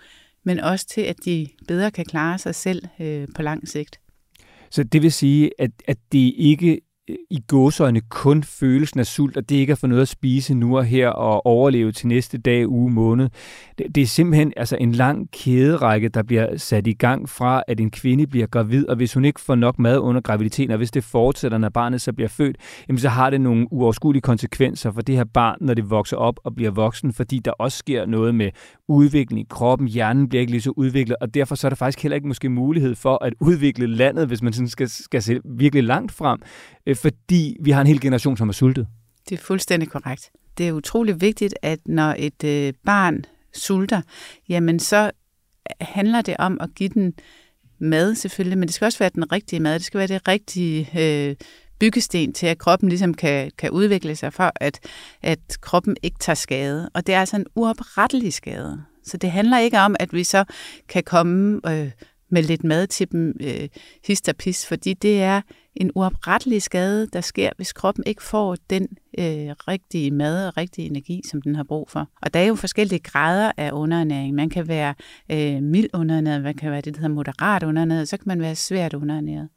men 0.43 0.59
også 0.59 0.88
til, 0.88 1.01
at 1.01 1.15
de 1.25 1.47
bedre 1.67 1.91
kan 1.91 2.05
klare 2.05 2.38
sig 2.38 2.55
selv 2.55 2.83
øh, 3.00 3.27
på 3.35 3.41
lang 3.41 3.67
sigt. 3.67 4.00
Så 4.71 4.83
det 4.83 5.01
vil 5.01 5.12
sige, 5.12 5.51
at, 5.59 5.71
at 5.88 5.97
det 6.12 6.33
ikke 6.38 6.81
i 7.07 7.39
gåsøjne 7.47 8.01
kun 8.09 8.43
følelsen 8.43 9.00
af 9.00 9.05
sult, 9.05 9.38
og 9.38 9.50
det 9.50 9.55
ikke 9.55 9.71
at 9.71 9.77
få 9.77 9.88
noget 9.88 10.01
at 10.01 10.07
spise 10.07 10.53
nu 10.53 10.77
og 10.77 10.85
her 10.85 11.09
og 11.09 11.45
overleve 11.45 11.91
til 11.91 12.07
næste 12.07 12.38
dag, 12.38 12.69
uge, 12.69 12.91
måned. 12.91 13.29
Det, 13.77 13.95
det 13.95 14.01
er 14.01 14.07
simpelthen 14.07 14.53
altså 14.57 14.77
en 14.79 14.91
lang 14.91 15.31
kæderække, 15.31 16.09
der 16.09 16.24
bliver 16.24 16.57
sat 16.57 16.88
i 16.88 16.93
gang 16.93 17.29
fra, 17.29 17.63
at 17.67 17.79
en 17.79 17.91
kvinde 17.91 18.27
bliver 18.27 18.47
gravid, 18.47 18.88
og 18.88 18.95
hvis 18.95 19.13
hun 19.13 19.25
ikke 19.25 19.41
får 19.41 19.55
nok 19.55 19.79
mad 19.79 20.00
under 20.00 20.21
graviditeten, 20.21 20.71
og 20.71 20.77
hvis 20.77 20.91
det 20.91 21.03
fortsætter, 21.03 21.57
når 21.57 21.69
barnet 21.69 22.01
så 22.01 22.13
bliver 22.13 22.29
født, 22.29 22.57
jamen 22.88 23.00
så 23.00 23.09
har 23.09 23.29
det 23.29 23.41
nogle 23.41 23.67
uoverskuelige 23.74 24.21
konsekvenser 24.21 24.91
for 24.91 25.01
det 25.01 25.15
her 25.15 25.25
barn, 25.33 25.57
når 25.62 25.74
det 25.74 25.89
vokser 25.89 26.17
op 26.17 26.39
og 26.43 26.55
bliver 26.55 26.71
voksen, 26.71 27.13
fordi 27.13 27.39
der 27.39 27.51
også 27.51 27.77
sker 27.77 28.05
noget 28.05 28.35
med 28.35 28.50
udvikling 28.88 29.41
i 29.41 29.45
kroppen, 29.50 29.88
hjernen 29.88 30.29
bliver 30.29 30.39
ikke 30.39 30.51
lige 30.51 30.62
så 30.62 30.74
udviklet, 30.77 31.17
og 31.21 31.33
derfor 31.33 31.55
så 31.55 31.67
er 31.67 31.69
der 31.69 31.75
faktisk 31.75 32.03
heller 32.03 32.15
ikke 32.15 32.27
måske 32.27 32.50
mulighed 32.50 32.95
for 32.95 33.24
at 33.24 33.33
udvikle 33.39 33.88
landet, 33.88 34.27
hvis 34.27 34.41
man 34.41 34.53
sådan 34.53 34.69
skal, 34.69 34.89
skal 34.89 35.21
se 35.21 35.39
virkelig 35.45 35.83
langt 35.83 36.12
frem 36.12 36.39
øh, 36.86 36.96
fordi 36.96 37.58
vi 37.62 37.72
har 37.72 37.82
en 37.82 37.88
hel 37.88 38.01
generation, 38.01 38.38
som 38.38 38.50
er 38.50 38.54
sultet. 38.54 38.88
Det 39.30 39.36
er 39.36 39.44
fuldstændig 39.44 39.89
korrekt. 39.89 40.32
Det 40.58 40.68
er 40.68 40.72
utrolig 40.72 41.22
vigtigt, 41.22 41.56
at 41.62 41.80
når 41.86 42.15
et 42.18 42.44
øh, 42.44 42.74
barn 42.86 43.25
sulter, 43.54 44.01
jamen 44.50 44.80
så 44.80 45.12
handler 45.82 46.22
det 46.22 46.36
om 46.39 46.58
at 46.62 46.70
give 46.75 46.89
den 46.89 47.13
mad 47.80 48.15
selvfølgelig, 48.15 48.58
men 48.58 48.68
det 48.68 48.75
skal 48.75 48.86
også 48.86 49.00
være 49.00 49.12
den 49.15 49.32
rigtige 49.32 49.60
mad. 49.60 49.74
Det 49.74 49.84
skal 49.84 49.98
være 49.98 50.08
det 50.08 50.27
rigtige 50.27 50.89
øh, 51.00 51.36
byggesten 51.80 52.34
til, 52.34 52.48
at 52.48 52.58
kroppen 52.58 52.89
ligesom 52.89 53.13
kan, 53.13 53.51
kan 53.58 53.72
udvikle 53.72 54.15
sig 54.15 54.34
for, 54.34 54.51
at, 54.56 54.80
at 55.22 55.39
kroppen 55.62 55.98
ikke 56.04 56.20
tager 56.20 56.36
skade. 56.36 56.89
Og 56.94 57.08
det 57.08 57.15
er 57.15 57.20
altså 57.20 57.36
en 57.36 57.46
uoprettelig 57.56 58.34
skade. 58.34 58.84
Så 59.04 59.18
det 59.18 59.32
handler 59.32 59.60
ikke 59.60 59.80
om, 59.80 59.96
at 60.00 60.13
vi 60.13 60.24
så 60.24 60.44
kan 60.89 61.04
komme 61.04 61.62
øh, 61.70 61.92
med 62.32 62.44
lidt 62.44 62.63
mad 62.63 62.88
til 62.88 63.12
dem 63.12 63.34
øh, 63.42 63.68
hist 64.06 64.30
og 64.30 64.36
pis, 64.36 64.65
fordi 64.65 64.94
det 64.94 65.22
er 65.22 65.42
en 65.75 65.91
uoprettelig 65.96 66.62
skade, 66.62 67.08
der 67.13 67.22
sker, 67.22 67.50
hvis 67.55 67.74
kroppen 67.74 68.03
ikke 68.08 68.24
får 68.24 68.58
den 68.70 68.88
øh, 69.20 69.55
rigtige 69.67 70.12
mad 70.12 70.48
og 70.48 70.58
rigtige 70.58 70.88
energi, 70.88 71.22
som 71.29 71.41
den 71.41 71.55
har 71.55 71.63
brug 71.63 71.89
for. 71.89 72.10
Og 72.22 72.34
der 72.34 72.39
er 72.39 72.46
jo 72.46 72.55
forskellige 72.55 73.00
grader 73.00 73.51
af 73.58 73.72
underernæring. 73.72 74.36
Man 74.36 74.50
kan 74.50 74.67
være 74.67 74.94
øh, 75.32 75.63
mild 75.63 75.89
underernæret, 75.94 76.41
man 76.44 76.55
kan 76.55 76.72
være 76.72 76.82
det, 76.82 76.96
der 76.96 77.01
hedder 77.01 77.15
moderat 77.15 77.63
underernæret, 77.63 78.10
så 78.10 78.17
kan 78.17 78.27
man 78.27 78.41
være 78.41 78.55
svært 78.55 78.94
underernæret. 78.94 79.50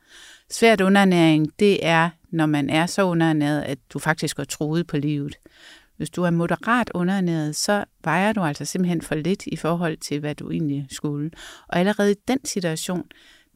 Svært 0.51 0.81
underernæring, 0.81 1.53
det 1.59 1.87
er, 1.87 2.11
når 2.31 2.47
man 2.47 2.71
er 2.71 2.87
så 2.87 3.03
underernæret, 3.03 3.63
at 3.63 3.79
du 3.93 3.99
faktisk 3.99 4.39
er 4.39 4.45
troet 4.45 4.87
på 4.87 4.97
livet. 4.97 5.37
Hvis 5.97 6.11
du 6.11 6.23
er 6.23 6.31
moderat 6.31 6.91
underernæret, 6.95 7.57
så 7.57 7.85
vejer 8.05 8.33
du 8.33 8.41
altså 8.41 8.65
simpelthen 8.65 9.03
for 9.03 9.15
lidt 9.15 9.47
i 9.47 9.57
forhold 9.57 9.97
til, 9.97 10.21
hvad 10.21 10.35
du 10.35 10.51
egentlig 10.51 10.87
skulle. 10.91 11.31
Og 11.69 11.79
allerede 11.79 12.13
i 12.13 12.15
den 12.29 12.45
situation, 12.45 13.05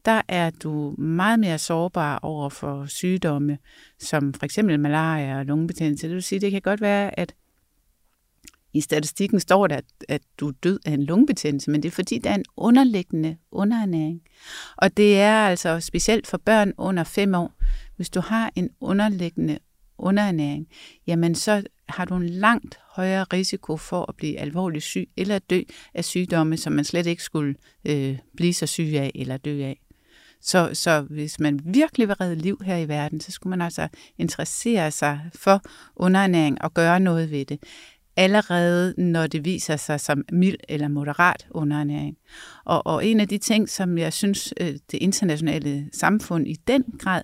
der 0.05 0.21
er 0.27 0.49
du 0.49 0.95
meget 0.97 1.39
mere 1.39 1.57
sårbar 1.57 2.19
over 2.19 2.49
for 2.49 2.85
sygdomme, 2.85 3.57
som 3.99 4.33
for 4.33 4.45
eksempel 4.45 4.79
malaria 4.79 5.39
og 5.39 5.45
lungebetændelse. 5.45 6.07
Det 6.07 6.15
vil 6.15 6.23
sige, 6.23 6.41
det 6.41 6.51
kan 6.51 6.61
godt 6.61 6.81
være, 6.81 7.19
at 7.19 7.35
i 8.73 8.81
statistikken 8.81 9.39
står 9.39 9.67
der, 9.67 9.81
at 10.09 10.21
du 10.39 10.47
er 10.47 10.53
død 10.63 10.79
af 10.85 10.91
en 10.91 11.03
lungebetændelse, 11.03 11.71
men 11.71 11.83
det 11.83 11.89
er 11.89 11.95
fordi, 11.95 12.17
der 12.17 12.29
er 12.29 12.35
en 12.35 12.45
underliggende 12.57 13.37
underernæring. 13.51 14.21
Og 14.77 14.97
det 14.97 15.19
er 15.19 15.47
altså 15.47 15.79
specielt 15.79 16.27
for 16.27 16.37
børn 16.37 16.73
under 16.77 17.03
5 17.03 17.35
år. 17.35 17.53
Hvis 17.95 18.09
du 18.09 18.19
har 18.19 18.51
en 18.55 18.69
underliggende 18.79 19.59
underernæring, 19.97 20.67
jamen 21.07 21.35
så 21.35 21.63
har 21.89 22.05
du 22.05 22.15
en 22.15 22.29
langt 22.29 22.79
højere 22.89 23.23
risiko 23.23 23.77
for 23.77 24.05
at 24.09 24.15
blive 24.15 24.39
alvorligt 24.39 24.83
syg 24.83 25.09
eller 25.17 25.39
dø 25.39 25.61
af 25.93 26.05
sygdomme, 26.05 26.57
som 26.57 26.73
man 26.73 26.85
slet 26.85 27.05
ikke 27.05 27.23
skulle 27.23 27.55
øh, 27.85 28.17
blive 28.37 28.53
så 28.53 28.65
syg 28.65 28.93
af 28.95 29.11
eller 29.15 29.37
dø 29.37 29.63
af. 29.63 29.79
Så, 30.43 30.69
så 30.73 31.01
hvis 31.01 31.39
man 31.39 31.59
virkelig 31.63 32.07
vil 32.07 32.15
redde 32.15 32.35
liv 32.35 32.61
her 32.65 32.77
i 32.77 32.87
verden, 32.87 33.21
så 33.21 33.31
skulle 33.31 33.49
man 33.49 33.61
altså 33.61 33.87
interessere 34.17 34.91
sig 34.91 35.21
for 35.35 35.61
underernæring 35.95 36.61
og 36.61 36.73
gøre 36.73 36.99
noget 36.99 37.31
ved 37.31 37.45
det 37.45 37.59
allerede 38.15 38.93
når 38.97 39.27
det 39.27 39.45
viser 39.45 39.75
sig 39.75 39.99
som 39.99 40.23
mild 40.31 40.57
eller 40.69 40.87
moderat 40.87 41.47
underernæring. 41.51 42.17
Og, 42.65 42.87
og 42.87 43.05
en 43.05 43.19
af 43.19 43.27
de 43.27 43.37
ting, 43.37 43.69
som 43.69 43.97
jeg 43.97 44.13
synes, 44.13 44.53
øh, 44.61 44.67
det 44.67 44.93
internationale 44.93 45.89
samfund 45.93 46.47
i 46.47 46.55
den 46.67 46.83
grad 46.99 47.23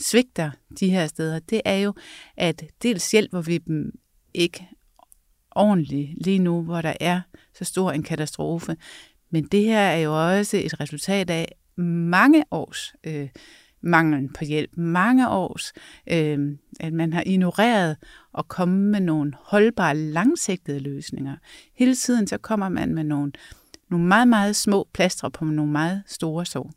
svigter 0.00 0.50
de 0.80 0.90
her 0.90 1.06
steder, 1.06 1.38
det 1.38 1.60
er 1.64 1.76
jo, 1.76 1.94
at 2.36 2.64
dels 2.82 3.10
hjælper 3.10 3.40
vi 3.40 3.58
dem 3.58 3.92
ikke 4.34 4.68
ordentligt 5.50 6.24
lige 6.24 6.38
nu, 6.38 6.62
hvor 6.62 6.80
der 6.80 6.94
er 7.00 7.20
så 7.54 7.64
stor 7.64 7.92
en 7.92 8.02
katastrofe. 8.02 8.76
Men 9.30 9.44
det 9.44 9.64
her 9.64 9.80
er 9.80 9.96
jo 9.96 10.30
også 10.32 10.56
et 10.56 10.80
resultat 10.80 11.30
af 11.30 11.52
mange 11.76 12.44
års 12.50 12.94
øh, 13.06 13.28
manglen 13.80 14.32
på 14.32 14.44
hjælp, 14.44 14.70
mange 14.76 15.30
års, 15.30 15.72
øh, 16.12 16.56
at 16.80 16.92
man 16.92 17.12
har 17.12 17.22
ignoreret 17.26 17.96
at 18.38 18.48
komme 18.48 18.90
med 18.90 19.00
nogle 19.00 19.32
holdbare, 19.40 19.96
langsigtede 19.96 20.78
løsninger. 20.78 21.36
Hele 21.74 21.94
tiden 21.94 22.26
så 22.26 22.38
kommer 22.38 22.68
man 22.68 22.94
med 22.94 23.04
nogle, 23.04 23.32
nogle 23.90 24.06
meget, 24.06 24.28
meget 24.28 24.56
små 24.56 24.88
plastre 24.94 25.30
på 25.30 25.44
nogle 25.44 25.72
meget 25.72 26.02
store 26.06 26.46
sår. 26.46 26.72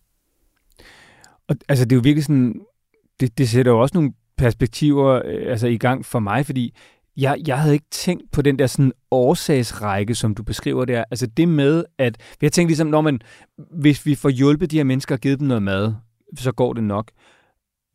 Og, 1.47 1.55
altså, 1.69 1.85
det 1.85 1.91
er 1.91 1.95
jo 1.95 2.01
virkelig 2.01 2.23
sådan, 2.23 2.61
det, 3.19 3.37
det 3.37 3.49
sætter 3.49 3.71
jo 3.71 3.81
også 3.81 3.97
nogle 3.97 4.13
perspektiver 4.37 5.21
øh, 5.25 5.51
altså, 5.51 5.67
i 5.67 5.77
gang 5.77 6.05
for 6.05 6.19
mig, 6.19 6.45
fordi 6.45 6.75
jeg, 7.21 7.41
jeg 7.47 7.61
havde 7.61 7.73
ikke 7.73 7.89
tænkt 7.91 8.31
på 8.31 8.41
den 8.41 8.59
der 8.59 8.67
sådan 8.67 8.91
årsagsrække, 9.11 10.15
som 10.15 10.35
du 10.35 10.43
beskriver 10.43 10.85
der. 10.85 11.03
Altså 11.11 11.27
det 11.27 11.47
med, 11.47 11.83
at 11.97 12.17
vi 12.39 12.49
tænkte 12.49 12.69
ligesom, 12.69 12.87
når 12.87 13.01
man, 13.01 13.19
hvis 13.71 14.05
vi 14.05 14.15
får 14.15 14.29
hjulpet 14.29 14.71
de 14.71 14.77
her 14.77 14.83
mennesker 14.83 15.15
og 15.15 15.19
givet 15.19 15.39
dem 15.39 15.47
noget 15.47 15.63
mad, 15.63 15.93
så 16.37 16.51
går 16.51 16.73
det 16.73 16.83
nok. 16.83 17.11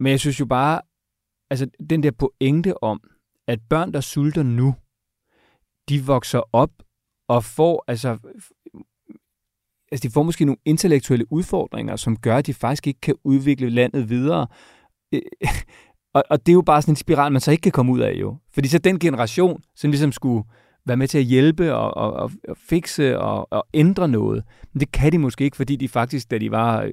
Men 0.01 0.11
jeg 0.11 0.21
synes 0.21 0.41
jo 0.41 0.47
bare, 0.47 0.81
altså 1.51 1.67
den 1.91 2.03
der 2.03 2.11
pointe 2.11 2.83
om, 2.83 3.01
at 3.49 3.59
børn, 3.71 3.93
der 3.93 4.01
sulter 4.01 4.43
nu, 4.43 4.75
de 5.89 6.05
vokser 6.07 6.41
op 6.53 6.71
og 7.29 7.45
får, 7.45 7.85
altså, 7.89 8.19
altså 9.93 10.09
de 10.09 10.13
får 10.13 10.23
måske 10.23 10.45
nogle 10.45 10.59
intellektuelle 10.65 11.33
udfordringer, 11.33 11.97
som 11.97 12.17
gør, 12.17 12.37
at 12.37 12.47
de 12.47 12.55
faktisk 12.55 12.87
ikke 12.87 13.01
kan 13.01 13.15
udvikle 13.25 13.71
landet 13.71 14.09
videre. 14.09 14.47
Og, 16.15 16.25
og 16.31 16.47
det 16.47 16.53
er 16.53 16.55
jo 16.55 16.63
bare 16.63 16.83
sådan 16.83 16.93
en 16.93 16.97
spiral, 16.97 17.33
man 17.33 17.41
så 17.41 17.51
ikke 17.51 17.63
kan 17.63 17.73
komme 17.73 17.93
ud 17.93 18.01
af 18.01 18.13
jo. 18.21 18.37
Fordi 18.55 18.69
så 18.69 18.79
den 18.79 18.99
generation, 18.99 19.63
som 19.77 19.91
ligesom 19.91 20.13
skulle 20.13 20.45
være 20.87 20.97
med 20.97 21.09
til 21.09 21.19
at 21.19 21.25
hjælpe 21.25 21.75
og, 21.75 21.97
og, 21.97 22.13
og, 22.13 22.31
og 22.49 22.57
fikse 22.57 23.19
og, 23.19 23.53
og 23.53 23.67
ændre 23.75 24.09
noget, 24.09 24.45
men 24.73 24.81
det 24.81 24.93
kan 24.93 25.13
de 25.13 25.19
måske 25.19 25.45
ikke, 25.45 25.57
fordi 25.57 25.77
de 25.77 25.89
faktisk, 25.89 26.31
da 26.31 26.39
de 26.39 26.51
var 26.51 26.91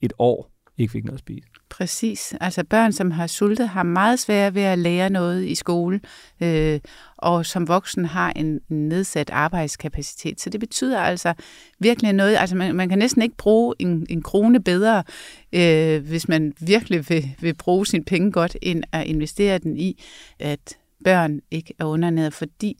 et 0.00 0.12
år, 0.18 0.51
ikke 0.78 0.92
fik 0.92 1.04
noget 1.04 1.16
at 1.16 1.20
spise. 1.20 1.48
Præcis. 1.68 2.34
Altså 2.40 2.64
børn, 2.64 2.92
som 2.92 3.10
har 3.10 3.26
sultet, 3.26 3.68
har 3.68 3.82
meget 3.82 4.18
svært 4.18 4.54
ved 4.54 4.62
at 4.62 4.78
lære 4.78 5.10
noget 5.10 5.44
i 5.44 5.54
skole, 5.54 6.00
øh, 6.40 6.80
og 7.16 7.46
som 7.46 7.68
voksen 7.68 8.04
har 8.04 8.32
en 8.36 8.60
nedsat 8.68 9.30
arbejdskapacitet. 9.30 10.40
Så 10.40 10.50
det 10.50 10.60
betyder 10.60 11.00
altså 11.00 11.34
virkelig 11.78 12.12
noget. 12.12 12.36
Altså 12.36 12.56
man, 12.56 12.74
man 12.74 12.88
kan 12.88 12.98
næsten 12.98 13.22
ikke 13.22 13.36
bruge 13.36 13.74
en, 13.78 14.06
en 14.10 14.22
krone 14.22 14.62
bedre, 14.62 15.04
øh, 15.52 16.06
hvis 16.06 16.28
man 16.28 16.52
virkelig 16.60 17.08
vil, 17.08 17.36
vil 17.40 17.54
bruge 17.54 17.86
sine 17.86 18.04
penge 18.04 18.32
godt, 18.32 18.56
end 18.62 18.84
at 18.92 19.06
investere 19.06 19.58
den 19.58 19.76
i, 19.76 20.02
at 20.38 20.76
børn 21.04 21.40
ikke 21.50 21.74
er 21.78 21.84
undernæret, 21.84 22.34
fordi 22.34 22.76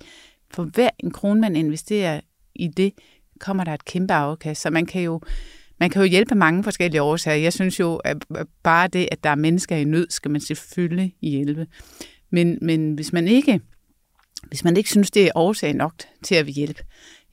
for 0.51 0.65
hver 0.65 0.91
en 0.99 1.11
krone, 1.11 1.41
man 1.41 1.57
investerer 1.57 2.21
i 2.55 2.69
det, 2.69 2.93
kommer 3.41 3.65
der 3.65 3.75
et 3.75 3.85
kæmpe 3.85 4.15
afkast. 4.15 4.63
Så 4.63 4.71
man 4.71 4.87
kan 4.87 5.03
jo 5.03 5.21
man 5.83 5.91
kan 5.91 6.03
jo 6.03 6.09
hjælpe 6.09 6.35
mange 6.35 6.65
forskellige 6.65 7.03
årsager. 7.03 7.37
Jeg 7.37 7.53
synes 7.53 7.81
jo, 7.81 7.97
at 7.97 8.17
bare 8.63 8.89
det, 8.89 9.09
at 9.13 9.25
der 9.25 9.31
er 9.31 9.35
mennesker 9.35 9.77
i 9.77 9.85
nød, 9.85 10.07
skal 10.11 10.31
man 10.31 10.41
selvfølgelig 10.41 11.15
hjælpe. 11.23 11.67
Men, 12.31 12.59
men 12.63 12.95
hvis 12.95 13.13
man 13.13 13.29
ikke 13.29 13.61
hvis 14.49 14.65
man 14.65 14.77
ikke 14.77 14.91
synes, 14.91 15.11
det 15.11 15.27
er 15.27 15.31
årsag 15.35 15.75
nok 15.75 15.95
til 16.23 16.35
at 16.35 16.47
hjælpe, 16.47 16.83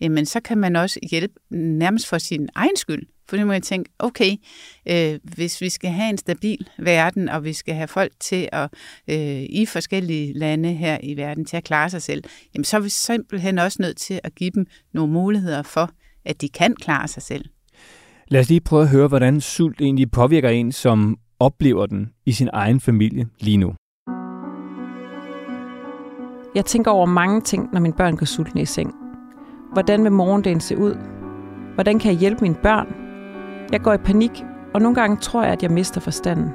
jamen 0.01 0.25
så 0.25 0.39
kan 0.39 0.57
man 0.57 0.75
også 0.75 0.99
hjælpe 1.09 1.33
nærmest 1.49 2.07
for 2.07 2.17
sin 2.17 2.49
egen 2.55 2.75
skyld. 2.75 3.07
For 3.29 3.37
nu 3.37 3.45
må 3.45 3.53
jeg 3.53 3.63
tænke, 3.63 3.91
okay, 3.99 4.35
øh, 4.89 5.19
hvis 5.23 5.61
vi 5.61 5.69
skal 5.69 5.91
have 5.91 6.09
en 6.09 6.17
stabil 6.17 6.67
verden, 6.77 7.29
og 7.29 7.43
vi 7.43 7.53
skal 7.53 7.75
have 7.75 7.87
folk 7.87 8.11
til 8.19 8.49
at 8.51 8.69
øh, 9.07 9.41
i 9.49 9.65
forskellige 9.65 10.33
lande 10.33 10.73
her 10.73 10.97
i 11.03 11.17
verden 11.17 11.45
til 11.45 11.57
at 11.57 11.63
klare 11.63 11.89
sig 11.89 12.01
selv, 12.01 12.23
jamen 12.53 12.65
så 12.65 12.77
er 12.77 12.81
vi 12.81 12.89
simpelthen 12.89 13.59
også 13.59 13.81
nødt 13.81 13.97
til 13.97 14.19
at 14.23 14.35
give 14.35 14.51
dem 14.51 14.65
nogle 14.93 15.13
muligheder 15.13 15.63
for, 15.63 15.91
at 16.25 16.41
de 16.41 16.49
kan 16.49 16.75
klare 16.75 17.07
sig 17.07 17.23
selv. 17.23 17.45
Lad 18.31 18.41
os 18.41 18.49
lige 18.49 18.61
prøve 18.61 18.81
at 18.81 18.89
høre, 18.89 19.07
hvordan 19.07 19.41
sult 19.41 19.81
egentlig 19.81 20.11
påvirker 20.11 20.49
en, 20.49 20.71
som 20.71 21.17
oplever 21.39 21.85
den 21.85 22.09
i 22.25 22.31
sin 22.31 22.49
egen 22.53 22.79
familie 22.79 23.27
lige 23.39 23.57
nu. 23.57 23.73
Jeg 26.55 26.65
tænker 26.65 26.91
over 26.91 27.05
mange 27.05 27.41
ting, 27.41 27.69
når 27.73 27.79
mine 27.79 27.93
børn 27.93 28.17
går 28.17 28.25
sultne 28.25 28.61
i 28.61 28.65
seng. 28.65 28.93
Hvordan 29.73 30.03
vil 30.03 30.11
morgendagen 30.11 30.59
se 30.59 30.77
ud? 30.77 30.95
Hvordan 31.73 31.99
kan 31.99 32.11
jeg 32.11 32.19
hjælpe 32.19 32.41
mine 32.41 32.55
børn? 32.63 32.87
Jeg 33.71 33.81
går 33.81 33.93
i 33.93 33.97
panik, 33.97 34.31
og 34.73 34.81
nogle 34.81 34.95
gange 34.95 35.17
tror 35.17 35.43
jeg, 35.43 35.51
at 35.51 35.63
jeg 35.63 35.71
mister 35.71 36.01
forstanden. 36.01 36.49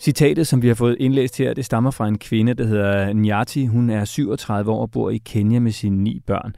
Citatet, 0.00 0.46
som 0.46 0.62
vi 0.62 0.68
har 0.68 0.74
fået 0.74 0.96
indlæst 1.00 1.38
her, 1.38 1.54
det 1.54 1.64
stammer 1.64 1.90
fra 1.90 2.08
en 2.08 2.18
kvinde, 2.18 2.54
der 2.54 2.64
hedder 2.64 3.12
Nyati. 3.12 3.66
Hun 3.66 3.90
er 3.90 4.04
37 4.04 4.70
år 4.70 4.80
og 4.80 4.90
bor 4.90 5.10
i 5.10 5.18
Kenya 5.18 5.58
med 5.58 5.72
sine 5.72 6.02
ni 6.02 6.20
børn. 6.26 6.54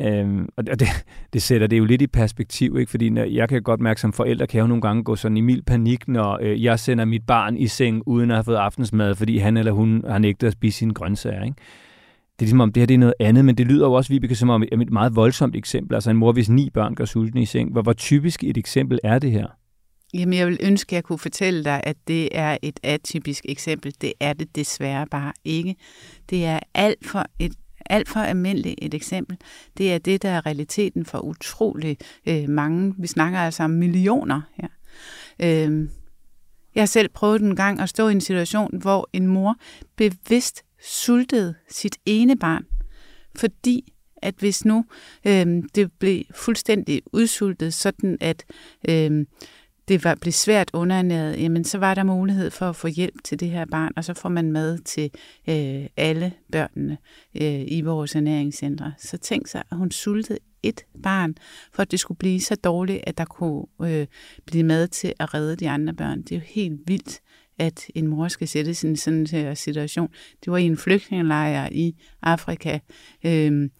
Øhm, 0.00 0.48
og 0.56 0.80
det, 0.80 0.88
det 1.32 1.42
sætter 1.42 1.66
det 1.66 1.78
jo 1.78 1.84
lidt 1.84 2.02
i 2.02 2.06
perspektiv, 2.06 2.78
ikke? 2.78 2.90
fordi 2.90 3.10
når, 3.10 3.24
jeg 3.24 3.48
kan 3.48 3.62
godt 3.62 3.80
mærke 3.80 4.00
som 4.00 4.12
forældre, 4.12 4.46
kan 4.46 4.58
jeg 4.58 4.62
jo 4.62 4.66
nogle 4.66 4.82
gange 4.82 5.04
gå 5.04 5.16
sådan 5.16 5.36
i 5.36 5.40
mild 5.40 5.62
panik, 5.62 6.08
når 6.08 6.38
øh, 6.42 6.62
jeg 6.62 6.78
sender 6.78 7.04
mit 7.04 7.26
barn 7.26 7.56
i 7.56 7.66
seng, 7.66 8.02
uden 8.06 8.30
at 8.30 8.36
have 8.36 8.44
fået 8.44 8.56
aftensmad, 8.56 9.14
fordi 9.14 9.38
han 9.38 9.56
eller 9.56 9.72
hun 9.72 10.04
har 10.08 10.18
nægtet 10.18 10.46
at 10.46 10.52
spise 10.52 10.78
sine 10.78 10.94
grøntsager. 10.94 11.44
Ikke? 11.44 11.56
Det 12.36 12.42
er 12.42 12.46
ligesom 12.46 12.60
om, 12.60 12.72
det 12.72 12.80
her 12.80 12.86
det 12.86 12.94
er 12.94 12.98
noget 12.98 13.14
andet, 13.20 13.44
men 13.44 13.54
det 13.54 13.66
lyder 13.66 13.86
jo 13.86 13.92
også, 13.92 14.12
Vibeke, 14.12 14.34
som 14.34 14.50
om 14.50 14.62
et 14.62 14.90
meget 14.90 15.16
voldsomt 15.16 15.56
eksempel. 15.56 15.94
Altså 15.94 16.10
en 16.10 16.16
mor, 16.16 16.32
hvis 16.32 16.48
ni 16.48 16.70
børn 16.70 16.94
går 16.94 17.04
sultne 17.04 17.42
i 17.42 17.44
seng. 17.44 17.72
Hvor, 17.72 17.82
hvor 17.82 17.92
typisk 17.92 18.44
et 18.44 18.56
eksempel 18.56 18.98
er 19.04 19.18
det 19.18 19.30
her? 19.30 19.46
Jamen, 20.14 20.38
jeg 20.38 20.46
vil 20.46 20.58
ønske, 20.62 20.88
at 20.88 20.96
jeg 20.96 21.04
kunne 21.04 21.18
fortælle 21.18 21.64
dig, 21.64 21.80
at 21.84 21.96
det 22.08 22.28
er 22.32 22.56
et 22.62 22.80
atypisk 22.82 23.44
eksempel. 23.48 23.94
Det 24.00 24.12
er 24.20 24.32
det 24.32 24.56
desværre 24.56 25.06
bare 25.06 25.32
ikke. 25.44 25.74
Det 26.30 26.44
er 26.44 26.58
alt 26.74 27.06
for 27.06 27.24
et 27.38 27.52
alt 27.90 28.08
for 28.08 28.20
almindeligt 28.20 28.78
et 28.82 28.94
eksempel. 28.94 29.36
Det 29.78 29.92
er 29.92 29.98
det, 29.98 30.22
der 30.22 30.28
er 30.28 30.46
realiteten 30.46 31.04
for 31.04 31.18
utrolig 31.18 31.98
øh, 32.28 32.48
mange. 32.48 32.94
Vi 32.98 33.06
snakker 33.06 33.38
altså 33.38 33.62
om 33.62 33.70
millioner 33.70 34.40
her. 34.54 34.68
Øh, 35.42 35.88
jeg 36.74 36.80
har 36.80 36.86
selv 36.86 37.08
prøvet 37.08 37.42
en 37.42 37.56
gang 37.56 37.80
at 37.80 37.88
stå 37.88 38.08
i 38.08 38.12
en 38.12 38.20
situation, 38.20 38.78
hvor 38.78 39.08
en 39.12 39.26
mor 39.26 39.56
bevidst 39.96 40.62
sultede 40.82 41.54
sit 41.68 41.96
ene 42.06 42.36
barn, 42.36 42.64
fordi 43.36 43.92
at 44.22 44.34
hvis 44.38 44.64
nu 44.64 44.84
øh, 45.26 45.62
det 45.74 45.92
blev 45.98 46.22
fuldstændig 46.34 47.02
udsultet, 47.12 47.74
sådan 47.74 48.18
at 48.20 48.44
øh, 48.88 49.26
det 49.88 50.04
var, 50.04 50.14
blev 50.14 50.32
svært 50.32 50.70
underernæret, 50.72 51.40
jamen 51.40 51.64
så 51.64 51.78
var 51.78 51.94
der 51.94 52.02
mulighed 52.02 52.50
for 52.50 52.68
at 52.68 52.76
få 52.76 52.86
hjælp 52.86 53.24
til 53.24 53.40
det 53.40 53.50
her 53.50 53.64
barn, 53.64 53.92
og 53.96 54.04
så 54.04 54.14
får 54.14 54.28
man 54.28 54.52
mad 54.52 54.78
til 54.78 55.10
øh, 55.48 55.86
alle 55.96 56.32
børnene 56.52 56.98
øh, 57.34 57.64
i 57.66 57.80
vores 57.80 58.14
ernæringscentre. 58.14 58.92
Så 58.98 59.18
tænk 59.18 59.46
sig, 59.46 59.62
at 59.70 59.76
hun 59.76 59.90
sultede 59.90 60.38
et 60.62 60.80
barn, 61.02 61.34
for 61.72 61.82
at 61.82 61.90
det 61.90 62.00
skulle 62.00 62.18
blive 62.18 62.40
så 62.40 62.54
dårligt, 62.54 63.00
at 63.06 63.18
der 63.18 63.24
kunne 63.24 63.64
øh, 63.82 64.06
blive 64.46 64.64
mad 64.64 64.88
til 64.88 65.12
at 65.18 65.34
redde 65.34 65.56
de 65.56 65.70
andre 65.70 65.94
børn. 65.94 66.22
Det 66.22 66.32
er 66.32 66.36
jo 66.36 66.42
helt 66.46 66.80
vildt, 66.86 67.20
at 67.58 67.86
en 67.94 68.06
mor 68.06 68.28
skal 68.28 68.48
sætte 68.48 68.74
sig 68.74 68.92
i 68.92 68.96
sådan 68.96 69.26
en 69.34 69.46
øh, 69.46 69.56
situation. 69.56 70.08
Det 70.44 70.52
var 70.52 70.58
i 70.58 70.64
en 70.64 70.76
flygtningelejr 70.76 71.68
i 71.72 71.96
Afrika. 72.22 72.78
Øh, 73.26 73.70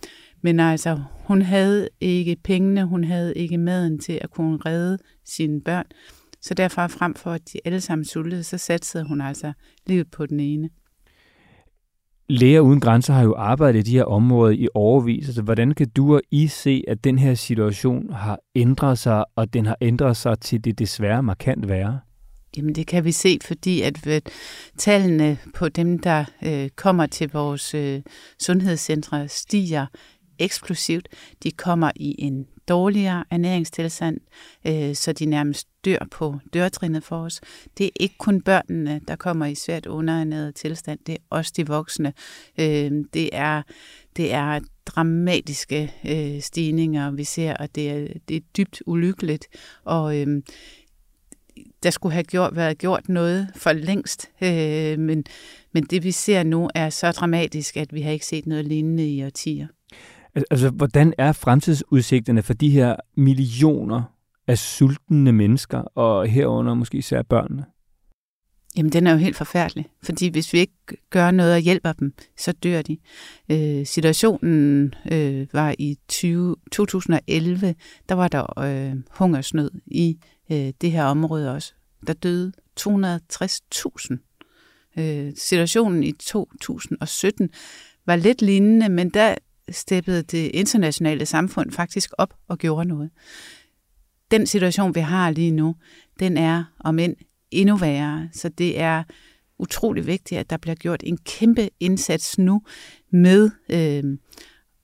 men 0.47 0.61
altså, 0.61 1.01
hun 1.25 1.43
havde 1.43 1.89
ikke 2.01 2.37
pengene, 2.45 2.85
hun 2.85 3.05
havde 3.05 3.35
ikke 3.35 3.59
maden 3.59 3.99
til 3.99 4.19
at 4.23 4.31
kunne 4.31 4.59
redde 4.67 4.99
sine 5.25 5.61
børn. 5.61 5.85
Så 6.41 6.55
derfor 6.55 6.87
frem 6.87 7.15
for, 7.15 7.31
at 7.31 7.41
de 7.53 7.59
alle 7.65 7.81
sammen 7.81 8.05
sultede, 8.05 8.45
så 8.45 8.59
satte 8.59 9.05
hun 9.05 9.21
altså 9.21 9.53
livet 9.87 10.11
på 10.11 10.27
den 10.27 10.41
ene. 10.41 10.71
Læger 12.29 12.61
uden 12.61 12.81
grænser 12.81 13.15
har 13.15 13.23
jo 13.23 13.35
arbejdet 13.35 13.79
i 13.79 13.83
de 13.83 13.97
her 13.97 14.05
områder 14.05 14.53
i 14.53 14.69
overvis. 14.75 15.27
Altså, 15.27 15.43
hvordan 15.43 15.75
kan 15.75 15.89
du 15.89 16.15
og 16.15 16.21
I 16.31 16.47
se, 16.47 16.83
at 16.89 17.05
den 17.05 17.19
her 17.19 17.35
situation 17.35 18.13
har 18.13 18.39
ændret 18.55 18.99
sig, 18.99 19.25
og 19.37 19.53
den 19.53 19.67
har 19.67 19.77
ændret 19.81 20.17
sig 20.17 20.41
til 20.41 20.65
det 20.65 20.79
desværre 20.79 21.23
markant 21.23 21.69
værre? 21.69 22.01
Jamen 22.57 22.75
det 22.75 22.87
kan 22.87 23.05
vi 23.05 23.13
se, 23.13 23.39
fordi 23.45 23.83
at 23.83 24.07
ved 24.07 24.21
tallene 24.79 25.39
på 25.55 25.69
dem, 25.69 25.99
der 25.99 26.25
øh, 26.43 26.69
kommer 26.77 27.07
til 27.07 27.31
vores 27.33 27.75
øh, 27.75 28.03
sundhedscentre, 28.43 29.29
stiger 29.29 29.87
eksplosivt. 30.39 31.09
De 31.43 31.51
kommer 31.51 31.91
i 31.97 32.15
en 32.19 32.47
dårligere 32.69 33.25
ernæringstilstand, 33.31 34.21
øh, 34.67 34.95
så 34.95 35.13
de 35.13 35.27
nærmest 35.27 35.69
dør 35.85 35.99
på 36.11 36.39
dørtrinnet 36.55 37.05
for 37.05 37.17
os. 37.17 37.41
Det 37.79 37.87
er 37.87 37.91
ikke 38.01 38.15
kun 38.19 38.43
børnene, 38.43 39.01
der 39.09 39.17
kommer 39.17 39.47
i 39.47 39.55
svært 39.55 39.87
underernæret 39.87 40.55
tilstand, 40.55 40.99
det 41.07 41.13
er 41.13 41.19
også 41.31 41.53
de 41.57 41.67
voksne. 41.67 42.13
Øh, 42.61 42.91
det, 43.15 43.31
er, 43.33 43.63
det 44.17 44.33
er 44.33 44.61
dramatiske 44.87 45.93
øh, 46.09 46.41
stigninger, 46.41 47.11
vi 47.11 47.25
ser, 47.25 47.57
og 47.57 47.75
det 47.75 47.91
er, 47.91 48.07
det 48.29 48.37
er 48.37 48.41
dybt 48.57 48.83
ulykkeligt. 48.87 49.47
Og 49.85 50.19
øh, 50.21 50.43
der 51.83 51.91
skulle 51.91 52.13
have 52.13 52.25
gjort, 52.25 52.57
været 52.57 52.79
gjort 52.79 53.09
noget 53.09 53.49
for 53.57 53.73
længst, 53.73 54.31
øh, 54.43 54.99
men, 54.99 55.25
men 55.73 55.85
det 55.85 56.05
vi 56.05 56.11
ser 56.11 56.43
nu 56.43 56.71
er 56.75 56.91
så 56.91 57.13
dramatisk, 57.13 57.77
at 57.77 57.95
vi 57.95 58.01
har 58.01 58.11
ikke 58.11 58.27
set 58.27 58.47
noget 58.47 58.65
lignende 58.65 59.09
i 59.09 59.25
årtier. 59.25 59.67
Altså, 60.51 60.71
hvordan 60.71 61.15
er 61.19 61.33
fremtidsudsigterne 61.33 62.43
for 62.43 62.55
de 62.55 62.71
her 62.71 62.97
millioner 63.15 64.03
af 64.47 64.59
sultne 64.59 65.33
mennesker, 65.33 65.79
og 65.79 66.27
herunder 66.29 66.75
måske 66.75 66.99
især 66.99 67.23
børnene? 67.23 67.65
Jamen, 68.77 68.93
den 68.93 69.07
er 69.07 69.13
jo 69.13 69.19
helt 69.19 69.37
forfærdelig, 69.37 69.87
fordi 70.03 70.29
hvis 70.29 70.53
vi 70.53 70.59
ikke 70.59 70.73
gør 71.11 71.31
noget 71.31 71.55
og 71.55 71.59
hjælper 71.59 71.93
dem, 71.93 72.13
så 72.37 72.53
dør 72.53 72.83
de. 72.83 72.99
Øh, 73.51 73.87
situationen 73.87 74.95
øh, 75.13 75.47
var 75.53 75.75
i 75.79 75.99
20, 76.09 76.57
2011, 76.73 77.75
der 78.09 78.15
var 78.15 78.29
der 78.29 78.61
øh, 78.61 78.97
hungersnød 79.11 79.71
i 79.87 80.19
øh, 80.53 80.73
det 80.81 80.93
her 80.93 81.05
område 81.05 81.55
også. 81.55 81.75
Der 82.07 82.13
døde 82.13 82.53
260.000. 82.81 84.17
Øh, 84.99 85.33
situationen 85.37 86.03
i 86.03 86.13
2017 86.13 87.51
var 88.07 88.17
lidt 88.17 88.43
lignende, 88.43 88.89
men 88.89 89.09
der 89.09 89.35
steppede 89.71 90.23
det 90.23 90.51
internationale 90.55 91.27
samfund 91.27 91.73
faktisk 91.73 92.11
op 92.19 92.35
og 92.49 92.59
gjorde 92.59 92.89
noget. 92.89 93.11
Den 94.31 94.47
situation, 94.47 94.95
vi 94.95 95.01
har 95.01 95.31
lige 95.31 95.51
nu, 95.51 95.77
den 96.21 96.37
er 96.37 96.65
om 96.81 96.99
end 96.99 97.17
endnu 97.51 97.77
værre. 97.77 98.29
Så 98.33 98.49
det 98.49 98.81
er 98.81 99.03
utrolig 99.59 100.07
vigtigt, 100.07 100.41
at 100.41 100.51
der 100.51 100.57
bliver 100.57 100.75
gjort 100.75 101.03
en 101.07 101.17
kæmpe 101.17 101.71
indsats 101.81 102.39
nu 102.39 102.63
med 103.11 103.51
øh, 103.71 104.19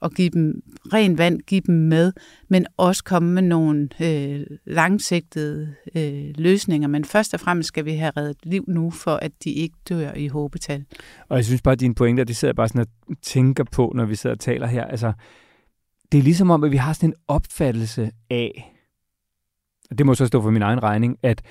og 0.03 0.11
give 0.11 0.29
dem 0.29 0.63
ren 0.93 1.19
vand, 1.19 1.41
give 1.41 1.61
dem 1.61 1.75
med, 1.75 2.13
men 2.49 2.67
også 2.77 3.05
komme 3.05 3.33
med 3.33 3.43
nogle 3.43 3.89
øh, 4.03 4.47
langsigtede 4.65 5.75
øh, 5.95 6.35
løsninger. 6.35 6.89
Men 6.89 7.05
først 7.05 7.35
og 7.35 7.41
fremmest 7.41 7.67
skal 7.67 7.85
vi 7.85 7.93
have 7.93 8.13
reddet 8.17 8.37
liv 8.43 8.65
nu, 8.69 8.91
for 8.91 9.15
at 9.15 9.33
de 9.45 9.51
ikke 9.51 9.77
dør 9.89 10.13
i 10.15 10.29
håbetal. 10.29 10.85
Og 11.29 11.37
jeg 11.37 11.45
synes 11.45 11.63
bare, 11.63 11.73
at 11.73 11.81
dine 11.81 11.95
pointer, 11.95 12.25
det 12.25 12.37
sidder 12.37 12.51
jeg 12.53 12.57
bare 12.57 12.69
sådan 12.69 12.81
og 13.09 13.17
tænker 13.23 13.65
på, 13.73 13.93
når 13.95 14.05
vi 14.05 14.15
sidder 14.15 14.37
og 14.37 14.41
taler 14.41 14.67
her. 14.67 14.85
Altså, 14.85 15.13
det 16.13 16.19
er 16.19 16.23
ligesom 16.23 16.51
om, 16.51 16.65
at 16.65 16.71
vi 16.71 16.77
har 16.77 16.93
sådan 16.93 17.09
en 17.09 17.15
opfattelse 17.29 18.11
af, 18.31 18.75
og 19.91 19.99
det 19.99 20.07
må 20.07 20.15
så 20.15 20.27
stå 20.27 20.43
for 20.43 20.51
min 20.51 20.63
egen 20.63 20.83
regning, 20.83 21.19
at 21.23 21.43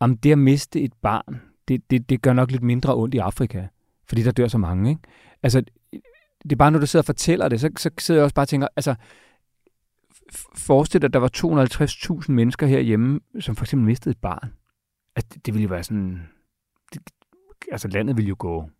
om 0.00 0.16
det 0.16 0.32
at 0.32 0.38
miste 0.38 0.80
et 0.80 0.92
barn, 1.02 1.40
det, 1.68 1.90
det, 1.90 2.10
det 2.10 2.22
gør 2.22 2.32
nok 2.32 2.50
lidt 2.50 2.62
mindre 2.62 2.96
ondt 2.96 3.14
i 3.14 3.18
Afrika, 3.18 3.66
fordi 4.08 4.22
der 4.22 4.32
dør 4.32 4.48
så 4.48 4.58
mange. 4.58 4.90
Ikke? 4.90 5.02
Altså, 5.42 5.62
det 6.50 6.52
er 6.52 6.56
bare, 6.56 6.70
når 6.70 6.78
du 6.78 6.86
sidder 6.86 7.02
og 7.02 7.06
fortæller 7.06 7.48
det, 7.48 7.60
så, 7.60 7.70
så 7.78 7.90
sidder 7.98 8.20
jeg 8.20 8.24
også 8.24 8.34
bare 8.34 8.44
og 8.44 8.48
tænker, 8.48 8.68
altså, 8.76 8.94
forestil 10.54 11.02
dig, 11.02 11.08
at 11.08 11.12
der 11.12 11.18
var 11.18 11.30
250.000 12.26 12.32
mennesker 12.32 12.66
herhjemme, 12.66 13.20
som 13.40 13.56
for 13.56 13.64
eksempel 13.64 13.86
mistede 13.86 14.10
et 14.10 14.18
barn. 14.18 14.52
Altså, 15.16 15.28
det, 15.34 15.46
det 15.46 15.54
ville 15.54 15.62
jo 15.62 15.68
være 15.68 15.84
sådan... 15.84 16.28
Det, 16.94 17.02
altså, 17.72 17.88
landet 17.88 18.16
ville 18.16 18.28
jo 18.28 18.36
gå 18.38 18.70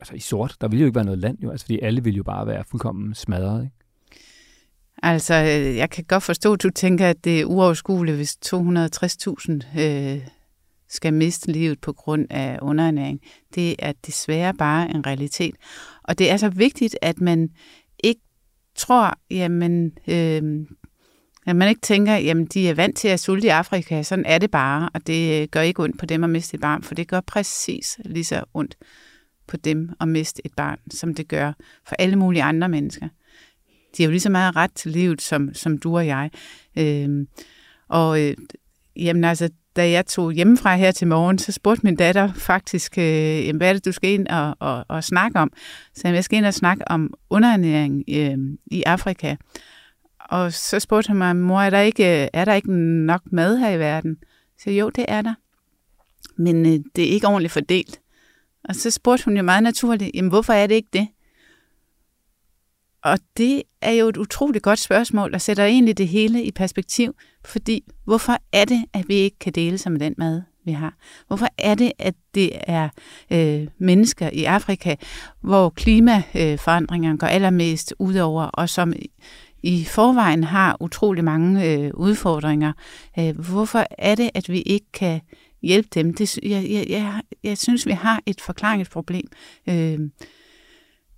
altså, 0.00 0.14
i 0.14 0.20
sort. 0.20 0.56
Der 0.60 0.68
ville 0.68 0.80
jo 0.80 0.86
ikke 0.86 0.96
være 0.96 1.04
noget 1.04 1.18
land, 1.18 1.38
jo, 1.42 1.50
altså, 1.50 1.66
fordi 1.66 1.78
alle 1.82 2.04
ville 2.04 2.16
jo 2.16 2.22
bare 2.22 2.46
være 2.46 2.64
fuldkommen 2.70 3.14
smadret, 3.14 3.64
ikke? 3.64 3.76
Altså, 5.02 5.34
øh, 5.34 5.76
jeg 5.76 5.90
kan 5.90 6.04
godt 6.04 6.22
forstå, 6.22 6.52
at 6.52 6.62
du 6.62 6.70
tænker, 6.70 7.08
at 7.08 7.24
det 7.24 7.40
er 7.40 7.44
uoverskueligt, 7.44 8.16
hvis 8.16 8.38
260.000 8.46 9.80
øh, 9.80 10.28
skal 10.92 11.14
miste 11.14 11.52
livet 11.52 11.80
på 11.80 11.92
grund 11.92 12.26
af 12.30 12.58
underernæring. 12.62 13.20
Det 13.54 13.76
er 13.78 13.92
desværre 14.06 14.54
bare 14.54 14.90
en 14.90 15.06
realitet. 15.06 15.54
Og 16.02 16.18
det 16.18 16.30
er 16.30 16.36
så 16.36 16.48
vigtigt, 16.48 16.96
at 17.02 17.20
man 17.20 17.48
ikke 18.04 18.20
tror, 18.74 19.18
jamen, 19.30 19.92
øh, 20.08 20.66
at 21.46 21.56
man 21.56 21.68
ikke 21.68 21.80
tænker, 21.80 22.14
jamen 22.14 22.46
de 22.46 22.68
er 22.68 22.74
vant 22.74 22.96
til 22.96 23.08
at 23.08 23.20
sulte 23.20 23.46
i 23.46 23.50
Afrika, 23.50 24.02
sådan 24.02 24.26
er 24.26 24.38
det 24.38 24.50
bare, 24.50 24.90
og 24.94 25.06
det 25.06 25.42
øh, 25.42 25.48
gør 25.48 25.60
ikke 25.60 25.82
ondt 25.82 25.98
på 25.98 26.06
dem 26.06 26.24
at 26.24 26.30
miste 26.30 26.54
et 26.54 26.60
barn, 26.60 26.82
for 26.82 26.94
det 26.94 27.08
gør 27.08 27.20
præcis 27.20 27.98
lige 28.04 28.24
så 28.24 28.44
ondt 28.54 28.76
på 29.46 29.56
dem 29.56 29.90
at 30.00 30.08
miste 30.08 30.42
et 30.46 30.52
barn, 30.56 30.78
som 30.90 31.14
det 31.14 31.28
gør 31.28 31.52
for 31.86 31.96
alle 31.98 32.16
mulige 32.16 32.42
andre 32.42 32.68
mennesker. 32.68 33.08
De 33.96 34.02
har 34.02 34.08
jo 34.08 34.10
lige 34.10 34.20
så 34.20 34.30
meget 34.30 34.56
ret 34.56 34.72
til 34.74 34.90
livet, 34.90 35.22
som, 35.22 35.54
som 35.54 35.78
du 35.78 35.96
og 35.96 36.06
jeg. 36.06 36.30
Øh, 36.78 37.26
og 37.88 38.22
øh, 38.22 38.36
jamen 38.96 39.24
altså, 39.24 39.48
da 39.76 39.90
jeg 39.90 40.06
tog 40.06 40.32
hjemmefra 40.32 40.76
her 40.76 40.90
til 40.90 41.06
morgen, 41.06 41.38
så 41.38 41.52
spurgte 41.52 41.86
min 41.86 41.96
datter 41.96 42.32
faktisk, 42.32 42.98
øh, 42.98 43.56
hvad 43.56 43.68
er 43.68 43.72
det, 43.72 43.84
du 43.84 43.92
skal 43.92 44.10
ind 44.10 44.28
og, 44.28 44.56
og, 44.60 44.84
og 44.88 45.04
snakke 45.04 45.38
om? 45.38 45.52
Så 45.94 46.08
jeg 46.08 46.24
skal 46.24 46.36
ind 46.36 46.46
og 46.46 46.54
snakke 46.54 46.88
om 46.88 47.14
underernæring 47.30 48.04
øh, 48.08 48.38
i 48.66 48.82
Afrika. 48.82 49.36
Og 50.30 50.52
så 50.52 50.80
spurgte 50.80 51.08
hun 51.08 51.18
mig, 51.18 51.36
mor, 51.36 51.60
er 51.60 51.70
der 51.70 51.80
ikke, 51.80 52.22
øh, 52.22 52.28
er 52.32 52.44
der 52.44 52.54
ikke 52.54 52.72
nok 53.06 53.22
mad 53.32 53.58
her 53.58 53.70
i 53.70 53.78
verden? 53.78 54.16
Så 54.58 54.70
jo, 54.70 54.90
det 54.90 55.04
er 55.08 55.22
der. 55.22 55.34
Men 56.36 56.66
øh, 56.66 56.80
det 56.96 57.04
er 57.04 57.12
ikke 57.12 57.26
ordentligt 57.26 57.52
fordelt. 57.52 58.00
Og 58.64 58.74
så 58.74 58.90
spurgte 58.90 59.24
hun 59.24 59.36
jo 59.36 59.42
meget 59.42 59.62
naturligt, 59.62 60.10
jamen 60.14 60.28
hvorfor 60.28 60.52
er 60.52 60.66
det 60.66 60.74
ikke 60.74 60.88
det? 60.92 61.08
Og 63.04 63.18
det 63.36 63.62
er 63.82 63.90
jo 63.92 64.08
et 64.08 64.16
utroligt 64.16 64.64
godt 64.64 64.78
spørgsmål, 64.78 65.34
og 65.34 65.40
sætter 65.40 65.64
egentlig 65.64 65.98
det 65.98 66.08
hele 66.08 66.44
i 66.44 66.50
perspektiv, 66.50 67.14
fordi 67.44 67.84
hvorfor 68.04 68.36
er 68.52 68.64
det, 68.64 68.84
at 68.92 69.08
vi 69.08 69.14
ikke 69.14 69.38
kan 69.38 69.52
dele 69.52 69.78
sig 69.78 69.92
med 69.92 70.00
den 70.00 70.14
mad, 70.18 70.42
vi 70.64 70.72
har? 70.72 70.94
Hvorfor 71.26 71.48
er 71.58 71.74
det, 71.74 71.92
at 71.98 72.14
det 72.34 72.50
er 72.60 72.88
øh, 73.30 73.66
mennesker 73.78 74.30
i 74.32 74.44
Afrika, 74.44 74.94
hvor 75.40 75.70
klimaforandringerne 75.70 77.18
går 77.18 77.26
allermest 77.26 77.94
ud 77.98 78.14
over, 78.14 78.44
og 78.44 78.68
som 78.68 78.92
i 79.62 79.84
forvejen 79.84 80.44
har 80.44 80.76
utrolig 80.80 81.24
mange 81.24 81.72
øh, 81.72 81.90
udfordringer. 81.94 82.72
Øh, 83.18 83.38
hvorfor 83.38 83.86
er 83.98 84.14
det, 84.14 84.30
at 84.34 84.48
vi 84.48 84.60
ikke 84.60 84.92
kan 84.92 85.20
hjælpe 85.62 85.88
dem? 85.94 86.14
Det, 86.14 86.36
jeg, 86.36 86.66
jeg, 86.70 86.86
jeg, 86.88 87.20
jeg 87.44 87.58
synes, 87.58 87.86
vi 87.86 87.92
har 87.92 88.20
et 88.26 88.40
forklaringsproblem. 88.40 89.26
Øh, 89.68 89.98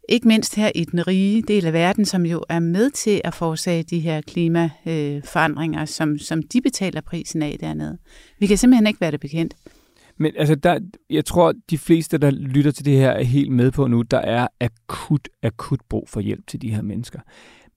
ikke 0.08 0.28
mindst 0.28 0.54
her 0.54 0.72
i 0.74 0.84
den 0.84 1.06
rige 1.06 1.42
del 1.42 1.66
af 1.66 1.72
verden, 1.72 2.04
som 2.04 2.26
jo 2.26 2.44
er 2.48 2.58
med 2.58 2.90
til 2.90 3.20
at 3.24 3.34
forårsage 3.34 3.82
de 3.82 4.00
her 4.00 4.20
klimaforandringer, 4.20 5.84
som, 5.84 6.18
som 6.18 6.42
de 6.42 6.60
betaler 6.60 7.00
prisen 7.00 7.42
af 7.42 7.56
dernede. 7.60 7.98
Vi 8.38 8.46
kan 8.46 8.56
simpelthen 8.56 8.86
ikke 8.86 9.00
være 9.00 9.10
det 9.10 9.20
bekendt. 9.20 9.54
Men 10.16 10.32
altså, 10.36 10.54
der, 10.54 10.78
jeg 11.10 11.24
tror, 11.24 11.54
de 11.70 11.78
fleste, 11.78 12.18
der 12.18 12.30
lytter 12.30 12.70
til 12.70 12.84
det 12.84 12.96
her, 12.96 13.10
er 13.10 13.22
helt 13.22 13.52
med 13.52 13.70
på 13.70 13.86
nu, 13.86 14.02
der 14.02 14.18
er 14.18 14.46
akut, 14.60 15.28
akut 15.42 15.80
brug 15.88 16.08
for 16.08 16.20
hjælp 16.20 16.46
til 16.46 16.62
de 16.62 16.74
her 16.74 16.82
mennesker. 16.82 17.20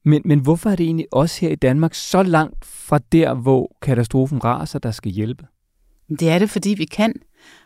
Men, 0.06 0.22
men 0.26 0.40
hvorfor 0.40 0.70
er 0.70 0.76
det 0.76 0.86
egentlig 0.86 1.08
også 1.12 1.42
her 1.42 1.50
i 1.50 1.56
Danmark 1.56 1.94
så 1.94 2.24
langt 2.24 2.66
fra 2.66 3.00
der, 3.12 3.34
hvor 3.34 3.78
katastrofen 3.82 4.44
raser, 4.44 4.80
der 4.80 4.92
skal 4.92 5.12
hjælpe? 5.12 5.46
Det 6.10 6.30
er 6.30 6.40
det, 6.40 6.50
fordi 6.50 6.70
vi 6.78 6.86
kan, 6.86 7.14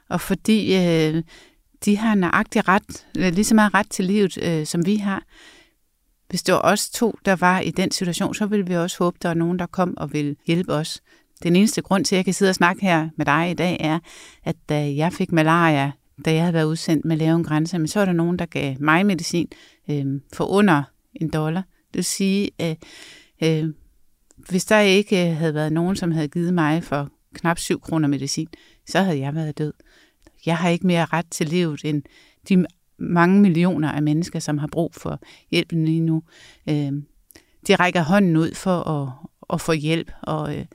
og 0.10 0.22
fordi 0.22 0.76
øh, 0.76 1.24
de 1.86 1.98
har 1.98 2.16
nøjagtig 2.16 2.68
ret, 2.68 3.08
øh, 3.18 3.34
lige 3.34 3.46
så 3.46 3.56
meget 3.56 3.74
ret 3.74 3.90
til 3.90 4.06
livet, 4.06 4.38
øh, 4.44 4.66
som 4.66 4.86
vi 4.86 4.96
har. 4.96 5.24
hvis 6.30 6.44
det 6.44 6.54
var 6.54 6.62
os 6.62 6.90
to, 6.90 7.16
der 7.26 7.36
var 7.36 7.60
i 7.60 7.72
den 7.72 7.92
situation, 7.92 8.36
så 8.36 8.46
ville 8.46 8.68
vi 8.68 8.76
også 8.76 8.98
håbe, 9.04 9.18
der 9.22 9.30
er 9.30 9.34
nogen, 9.34 9.60
der 9.60 9.66
kom 9.66 9.98
og 9.98 10.14
vil 10.14 10.38
hjælpe 10.48 10.74
os. 10.74 11.02
Den 11.44 11.56
eneste 11.56 11.82
grund 11.82 12.06
til, 12.06 12.16
at 12.16 12.18
jeg 12.18 12.26
kan 12.26 12.34
sidde 12.34 12.50
og 12.50 12.56
snakke 12.56 12.82
her 12.82 13.10
med 13.18 13.26
dig 13.26 13.52
i 13.52 13.54
dag, 13.54 13.78
er, 13.80 14.00
at 14.44 14.56
da 14.70 14.96
jeg 14.96 15.14
fik 15.14 15.32
malaria, 15.32 15.92
da 16.26 16.34
jeg 16.34 16.42
havde 16.42 16.54
været 16.54 16.66
udsendt 16.66 17.06
med 17.06 17.18
Lave 17.18 17.36
en 17.36 17.44
Grænse, 17.44 17.80
men 17.80 17.88
så 17.88 18.00
var 18.00 18.06
der 18.06 18.14
nogen, 18.14 18.40
der 18.40 18.46
gav 18.46 18.76
mig 18.80 19.06
medicin 19.06 19.48
øh, 19.90 20.06
for 20.34 20.46
under 20.46 20.84
en 21.14 21.30
dollar. 21.30 21.62
Det 21.62 21.98
vil 21.98 22.06
sige, 22.06 22.52
at 22.60 22.78
øh, 23.44 23.70
hvis 24.50 24.66
der 24.66 24.80
ikke 24.80 25.30
øh, 25.30 25.38
havde 25.38 25.54
været 25.54 25.74
nogen, 25.74 25.96
som 25.96 26.12
havde 26.12 26.28
givet 26.28 26.54
mig 26.54 26.84
for 26.84 27.10
knap 27.36 27.60
7 27.60 27.82
kroner 27.82 28.08
medicin, 28.08 28.48
så 28.88 29.02
havde 29.02 29.20
jeg 29.20 29.36
været 29.36 29.58
død. 29.58 29.74
Jeg 30.46 30.58
har 30.58 30.70
ikke 30.70 30.88
mere 30.88 31.06
ret 31.06 31.26
til 31.32 31.48
livet 31.48 31.86
end 31.86 32.04
de 32.50 32.66
mange 32.98 33.42
millioner 33.42 33.92
af 33.92 34.04
mennesker, 34.04 34.40
som 34.40 34.58
har 34.58 34.68
brug 34.68 34.96
for 34.96 35.20
hjælpen 35.52 35.86
lige 35.86 36.00
nu. 36.00 36.24
Øh, 36.70 36.92
de 37.68 37.76
rækker 37.76 38.02
hånden 38.02 38.38
ud 38.38 38.56
for 38.56 38.90
at, 38.90 39.10
at 39.54 39.62
få 39.62 39.72
hjælp, 39.72 40.12
og 40.22 40.58
øh, 40.58 40.66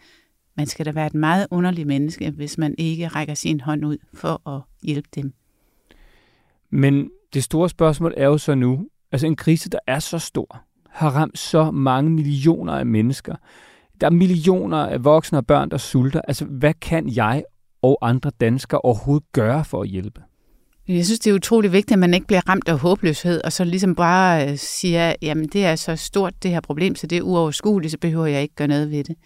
man 0.57 0.66
skal 0.66 0.87
da 0.87 0.90
være 0.92 1.07
et 1.07 1.14
meget 1.14 1.46
underligt 1.50 1.87
menneske, 1.87 2.31
hvis 2.31 2.59
man 2.59 2.74
ikke 2.79 3.09
rækker 3.09 3.35
sin 3.35 3.61
hånd 3.61 3.85
ud 3.85 3.96
for 4.14 4.48
at 4.48 4.62
hjælpe 4.83 5.09
dem. 5.14 5.33
Men 6.70 7.11
det 7.35 7.44
store 7.44 7.68
spørgsmål 7.68 8.14
er 8.16 8.26
jo 8.26 8.38
så 8.38 8.55
nu, 8.55 8.88
altså 9.12 9.26
en 9.26 9.37
krise, 9.37 9.70
der 9.70 9.79
er 9.87 9.98
så 9.98 10.18
stor, 10.18 10.62
har 10.90 11.11
ramt 11.11 11.38
så 11.38 11.70
mange 11.70 12.11
millioner 12.11 12.72
af 12.72 12.87
mennesker. 12.87 13.35
Der 14.00 14.07
er 14.07 14.11
millioner 14.11 14.79
af 14.79 15.05
voksne 15.05 15.38
og 15.38 15.46
børn, 15.46 15.70
der 15.70 15.76
sulter. 15.76 16.20
Altså, 16.20 16.44
hvad 16.44 16.74
kan 16.74 17.09
jeg 17.16 17.44
og 17.87 18.09
andre 18.09 18.31
danskere 18.40 18.81
overhovedet 18.81 19.33
gøre 19.33 19.64
for 19.64 19.83
at 19.83 19.88
hjælpe? 19.88 20.20
Jeg 20.88 21.05
synes, 21.05 21.20
det 21.20 21.31
er 21.31 21.35
utrolig 21.35 21.72
vigtigt, 21.72 21.92
at 21.92 21.99
man 21.99 22.14
ikke 22.14 22.27
bliver 22.27 22.49
ramt 22.49 22.68
af 22.68 22.79
håbløshed, 22.79 23.40
og 23.44 23.53
så 23.53 23.64
ligesom 23.64 23.94
bare 23.94 24.51
øh, 24.51 24.59
siger, 24.59 25.14
jamen 25.22 25.49
det 25.49 25.64
er 25.64 25.77
så 25.77 25.96
stort 25.96 26.42
det 26.42 26.51
her 26.51 26.61
problem, 26.61 26.94
så 26.94 27.07
det 27.07 27.18
er 27.18 27.22
uoverskueligt, 27.22 27.90
så 27.90 27.99
behøver 27.99 28.27
jeg 28.27 28.42
ikke 28.42 28.55
gøre 28.55 28.68
noget 28.68 28.90
ved 28.90 29.05
det. 29.05 29.16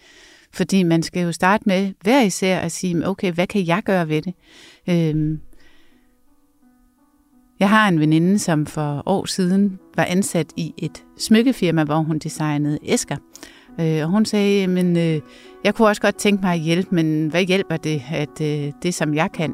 Fordi 0.53 0.83
man 0.83 1.03
skal 1.03 1.23
jo 1.23 1.31
starte 1.31 1.63
med 1.67 1.93
hver 2.01 2.21
især 2.21 2.59
at 2.59 2.71
sige, 2.71 3.07
okay, 3.07 3.31
hvad 3.31 3.47
kan 3.47 3.67
jeg 3.67 3.83
gøre 3.85 4.09
ved 4.09 4.21
det? 4.21 4.33
Øhm, 4.89 5.39
jeg 7.59 7.69
har 7.69 7.87
en 7.87 7.99
veninde, 7.99 8.39
som 8.39 8.65
for 8.65 9.03
år 9.05 9.25
siden 9.25 9.79
var 9.95 10.05
ansat 10.05 10.53
i 10.57 10.73
et 10.77 11.03
smykkefirma, 11.17 11.83
hvor 11.83 11.97
hun 11.97 12.19
designede 12.19 12.79
æsker. 12.85 13.17
Øh, 13.79 14.03
og 14.03 14.07
hun 14.07 14.25
sagde, 14.25 14.67
men 14.67 14.97
øh, 14.97 15.19
jeg 15.63 15.75
kunne 15.75 15.87
også 15.87 16.01
godt 16.01 16.15
tænke 16.15 16.41
mig 16.41 16.53
at 16.53 16.59
hjælpe, 16.59 16.95
men 16.95 17.27
hvad 17.27 17.43
hjælper 17.43 17.77
det, 17.77 18.01
at 18.11 18.41
øh, 18.41 18.71
det 18.83 18.93
som 18.93 19.13
jeg 19.13 19.31
kan? 19.31 19.53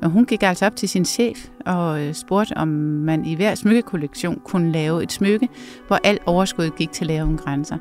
Men 0.00 0.10
hun 0.10 0.24
gik 0.24 0.42
altså 0.42 0.66
op 0.66 0.76
til 0.76 0.88
sin 0.88 1.04
chef 1.04 1.48
og 1.66 2.02
øh, 2.02 2.14
spurgte, 2.14 2.56
om 2.56 2.68
man 2.68 3.24
i 3.24 3.34
hver 3.34 3.54
smykkekollektion 3.54 4.40
kunne 4.44 4.72
lave 4.72 5.02
et 5.02 5.12
smykke, 5.12 5.48
hvor 5.86 5.98
alt 6.04 6.22
overskud 6.26 6.70
gik 6.70 6.92
til 6.92 7.06
lave 7.06 7.36
grænser. 7.36 7.76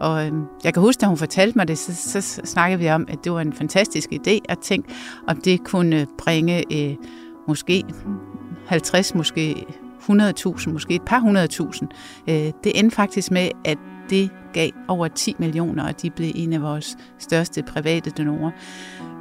Og 0.00 0.26
øh, 0.26 0.32
jeg 0.64 0.74
kan 0.74 0.82
huske, 0.82 1.00
da 1.00 1.06
hun 1.06 1.16
fortalte 1.16 1.58
mig 1.58 1.68
det, 1.68 1.78
så, 1.78 2.20
så 2.20 2.40
snakkede 2.44 2.80
vi 2.80 2.90
om, 2.90 3.06
at 3.08 3.18
det 3.24 3.32
var 3.32 3.40
en 3.40 3.52
fantastisk 3.52 4.12
idé 4.12 4.38
at 4.48 4.58
tænke, 4.58 4.88
om 5.26 5.36
det 5.36 5.64
kunne 5.64 6.06
bringe 6.18 6.64
øh, 6.72 6.96
måske 7.48 7.84
50, 8.66 9.14
måske 9.14 9.66
100.000, 10.00 10.70
måske 10.70 10.94
et 10.94 11.02
par 11.02 11.18
hundredtusind. 11.18 11.88
Øh, 12.28 12.36
det 12.36 12.72
endte 12.74 12.96
faktisk 12.96 13.30
med, 13.30 13.48
at 13.64 13.78
det 14.10 14.30
gav 14.54 14.70
over 14.88 15.08
10 15.08 15.36
millioner, 15.38 15.84
og 15.88 16.02
de 16.02 16.10
blev 16.10 16.32
en 16.34 16.52
af 16.52 16.62
vores 16.62 16.96
største 17.18 17.62
private 17.62 18.10
donorer. 18.10 18.50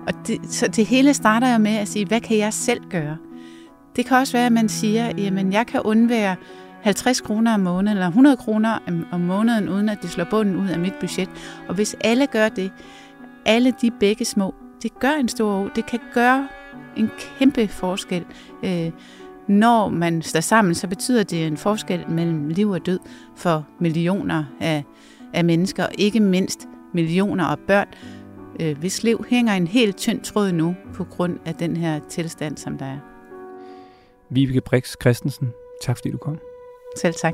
Og 0.08 0.14
det, 0.28 0.38
så 0.50 0.68
det 0.68 0.86
hele 0.86 1.14
starter 1.14 1.54
jo 1.54 1.58
med 1.58 1.76
at 1.76 1.88
sige, 1.88 2.06
hvad 2.06 2.22
kan 2.22 2.38
jeg 2.38 2.54
selv 2.54 2.82
gøre? 2.90 3.18
Det 3.96 4.06
kan 4.06 4.18
også 4.18 4.34
være, 4.34 4.46
at 4.46 4.52
man 4.52 4.70
siger, 4.70 5.12
jamen 5.18 5.54
jeg 5.54 5.68
kan 5.68 5.82
undvære 5.82 6.36
50 6.82 7.22
kroner 7.22 7.54
om 7.54 7.60
måneden, 7.60 7.98
eller 7.98 8.08
100 8.08 8.38
kroner 8.38 8.80
om 9.12 9.20
måneden, 9.20 9.70
uden 9.70 9.90
at 9.90 10.02
det 10.02 10.10
slår 10.10 10.26
bunden 10.30 10.56
ud 10.56 10.68
af 10.68 10.80
mit 10.80 10.94
budget. 11.00 11.30
Og 11.68 11.76
hvis 11.76 11.96
alle 12.02 12.28
gør 12.28 12.50
det, 12.50 12.72
alle 13.46 13.74
de 13.82 13.92
begge 14.00 14.26
små, 14.26 14.54
det 14.84 15.00
gør 15.00 15.12
en 15.12 15.28
stor 15.28 15.72
Det 15.76 15.86
kan 15.86 16.00
gøre 16.14 16.48
en 16.96 17.10
kæmpe 17.18 17.68
forskel. 17.68 18.26
Øh, 18.64 18.92
når 19.48 19.90
man 19.90 20.22
står 20.22 20.40
sammen, 20.40 20.76
så 20.76 20.88
betyder 20.88 21.24
det 21.24 21.48
en 21.48 21.58
forskel 21.58 22.10
mellem 22.10 22.50
liv 22.50 22.70
og 22.70 22.86
død 22.86 23.00
for 23.36 23.68
millioner 23.80 24.44
af, 24.60 24.84
af 25.34 25.46
mennesker, 25.46 25.84
og 25.84 25.92
ikke 25.98 26.20
mindst 26.20 26.60
millioner 26.94 27.46
af 27.46 27.58
børn, 27.68 27.88
øh, 28.60 28.78
hvis 28.78 29.04
liv 29.04 29.26
hænger 29.30 29.54
en 29.54 29.68
helt 29.68 29.98
tynd 29.98 30.22
tråd 30.22 30.52
nu 30.52 30.76
på 30.94 31.04
grund 31.04 31.40
af 31.46 31.56
den 31.56 31.78
her 31.78 32.00
tilstand, 32.10 32.58
som 32.58 32.78
der 32.78 32.86
er. 32.86 33.00
Vibeke 34.30 34.62
Brix 34.62 34.96
Christensen, 35.02 35.50
tak 35.82 35.98
fordi 35.98 36.12
du 36.12 36.18
kom. 36.18 36.40
Selv 36.98 37.14
tak. 37.14 37.34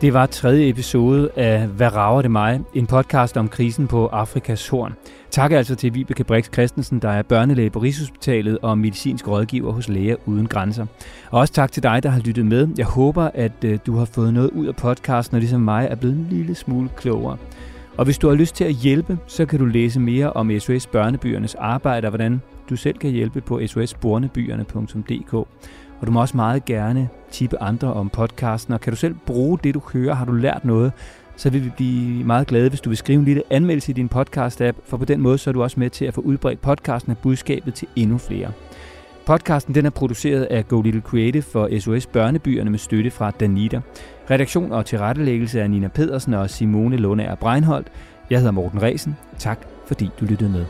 Det 0.00 0.14
var 0.14 0.26
tredje 0.26 0.68
episode 0.68 1.30
af 1.36 1.66
Hvad 1.66 1.94
rager 1.94 2.22
det 2.22 2.30
mig? 2.30 2.60
En 2.74 2.86
podcast 2.86 3.36
om 3.36 3.48
krisen 3.48 3.86
på 3.86 4.06
Afrikas 4.06 4.68
Horn. 4.68 4.94
Tak 5.30 5.52
altså 5.52 5.74
til 5.74 5.94
Vibeke 5.94 6.24
Brix 6.24 6.52
Christensen, 6.52 6.98
der 6.98 7.08
er 7.08 7.22
børnelæge 7.22 7.70
på 7.70 7.78
Rigshospitalet 7.78 8.58
og 8.62 8.78
medicinsk 8.78 9.28
rådgiver 9.28 9.72
hos 9.72 9.88
Læger 9.88 10.16
Uden 10.26 10.46
Grænser. 10.46 10.86
Og 11.30 11.40
også 11.40 11.52
tak 11.54 11.72
til 11.72 11.82
dig, 11.82 12.02
der 12.02 12.08
har 12.08 12.20
lyttet 12.20 12.46
med. 12.46 12.68
Jeg 12.78 12.86
håber, 12.86 13.30
at 13.34 13.64
øh, 13.64 13.78
du 13.86 13.96
har 13.96 14.04
fået 14.04 14.34
noget 14.34 14.50
ud 14.50 14.66
af 14.66 14.76
podcasten, 14.76 15.34
og 15.34 15.40
ligesom 15.40 15.60
mig 15.60 15.86
er 15.90 15.94
blevet 15.94 16.16
en 16.16 16.26
lille 16.30 16.54
smule 16.54 16.88
klogere. 16.96 17.36
Og 17.96 18.04
hvis 18.04 18.18
du 18.18 18.28
har 18.28 18.34
lyst 18.34 18.54
til 18.54 18.64
at 18.64 18.74
hjælpe, 18.74 19.18
så 19.26 19.46
kan 19.46 19.58
du 19.58 19.64
læse 19.64 20.00
mere 20.00 20.32
om 20.32 20.60
SOS 20.60 20.86
Børnebyernes 20.86 21.54
arbejde 21.54 22.06
og 22.06 22.10
hvordan 22.10 22.42
du 22.70 22.76
selv 22.76 22.98
kan 22.98 23.10
hjælpe 23.10 23.40
på 23.40 23.60
sosbornebyerne.dk. 23.66 25.48
Og 26.04 26.08
du 26.08 26.12
må 26.12 26.20
også 26.20 26.36
meget 26.36 26.64
gerne 26.64 27.08
tippe 27.30 27.62
andre 27.62 27.92
om 27.92 28.08
podcasten, 28.08 28.74
og 28.74 28.80
kan 28.80 28.92
du 28.92 28.96
selv 28.96 29.14
bruge 29.26 29.58
det, 29.64 29.74
du 29.74 29.82
hører, 29.92 30.14
har 30.14 30.24
du 30.24 30.32
lært 30.32 30.64
noget, 30.64 30.92
så 31.36 31.50
vil 31.50 31.64
vi 31.64 31.70
blive 31.76 32.24
meget 32.24 32.46
glade, 32.46 32.68
hvis 32.68 32.80
du 32.80 32.90
vil 32.90 32.96
skrive 32.96 33.18
en 33.18 33.24
lille 33.24 33.42
anmeldelse 33.50 33.90
i 33.90 33.94
din 33.94 34.10
podcast-app, 34.14 34.76
for 34.86 34.96
på 34.96 35.04
den 35.04 35.20
måde 35.20 35.38
så 35.38 35.50
er 35.50 35.52
du 35.52 35.62
også 35.62 35.80
med 35.80 35.90
til 35.90 36.04
at 36.04 36.14
få 36.14 36.20
udbredt 36.20 36.60
podcasten 36.60 37.10
og 37.10 37.18
budskabet 37.18 37.74
til 37.74 37.88
endnu 37.96 38.18
flere. 38.18 38.52
Podcasten 39.26 39.74
den 39.74 39.86
er 39.86 39.90
produceret 39.90 40.42
af 40.44 40.68
Go 40.68 40.82
Little 40.82 41.00
Creative 41.00 41.42
for 41.42 41.80
SOS 41.80 42.06
Børnebyerne 42.06 42.70
med 42.70 42.78
støtte 42.78 43.10
fra 43.10 43.30
Danita. 43.30 43.80
Redaktion 44.30 44.72
og 44.72 44.86
tilrettelæggelse 44.86 45.62
af 45.62 45.70
Nina 45.70 45.88
Pedersen 45.88 46.34
og 46.34 46.50
Simone 46.50 46.96
Lundager 46.96 47.34
Breinholt. 47.34 47.86
Jeg 48.30 48.38
hedder 48.38 48.52
Morten 48.52 48.82
Resen. 48.82 49.16
Tak 49.38 49.58
fordi 49.86 50.10
du 50.20 50.24
lyttede 50.24 50.50
med. 50.50 50.64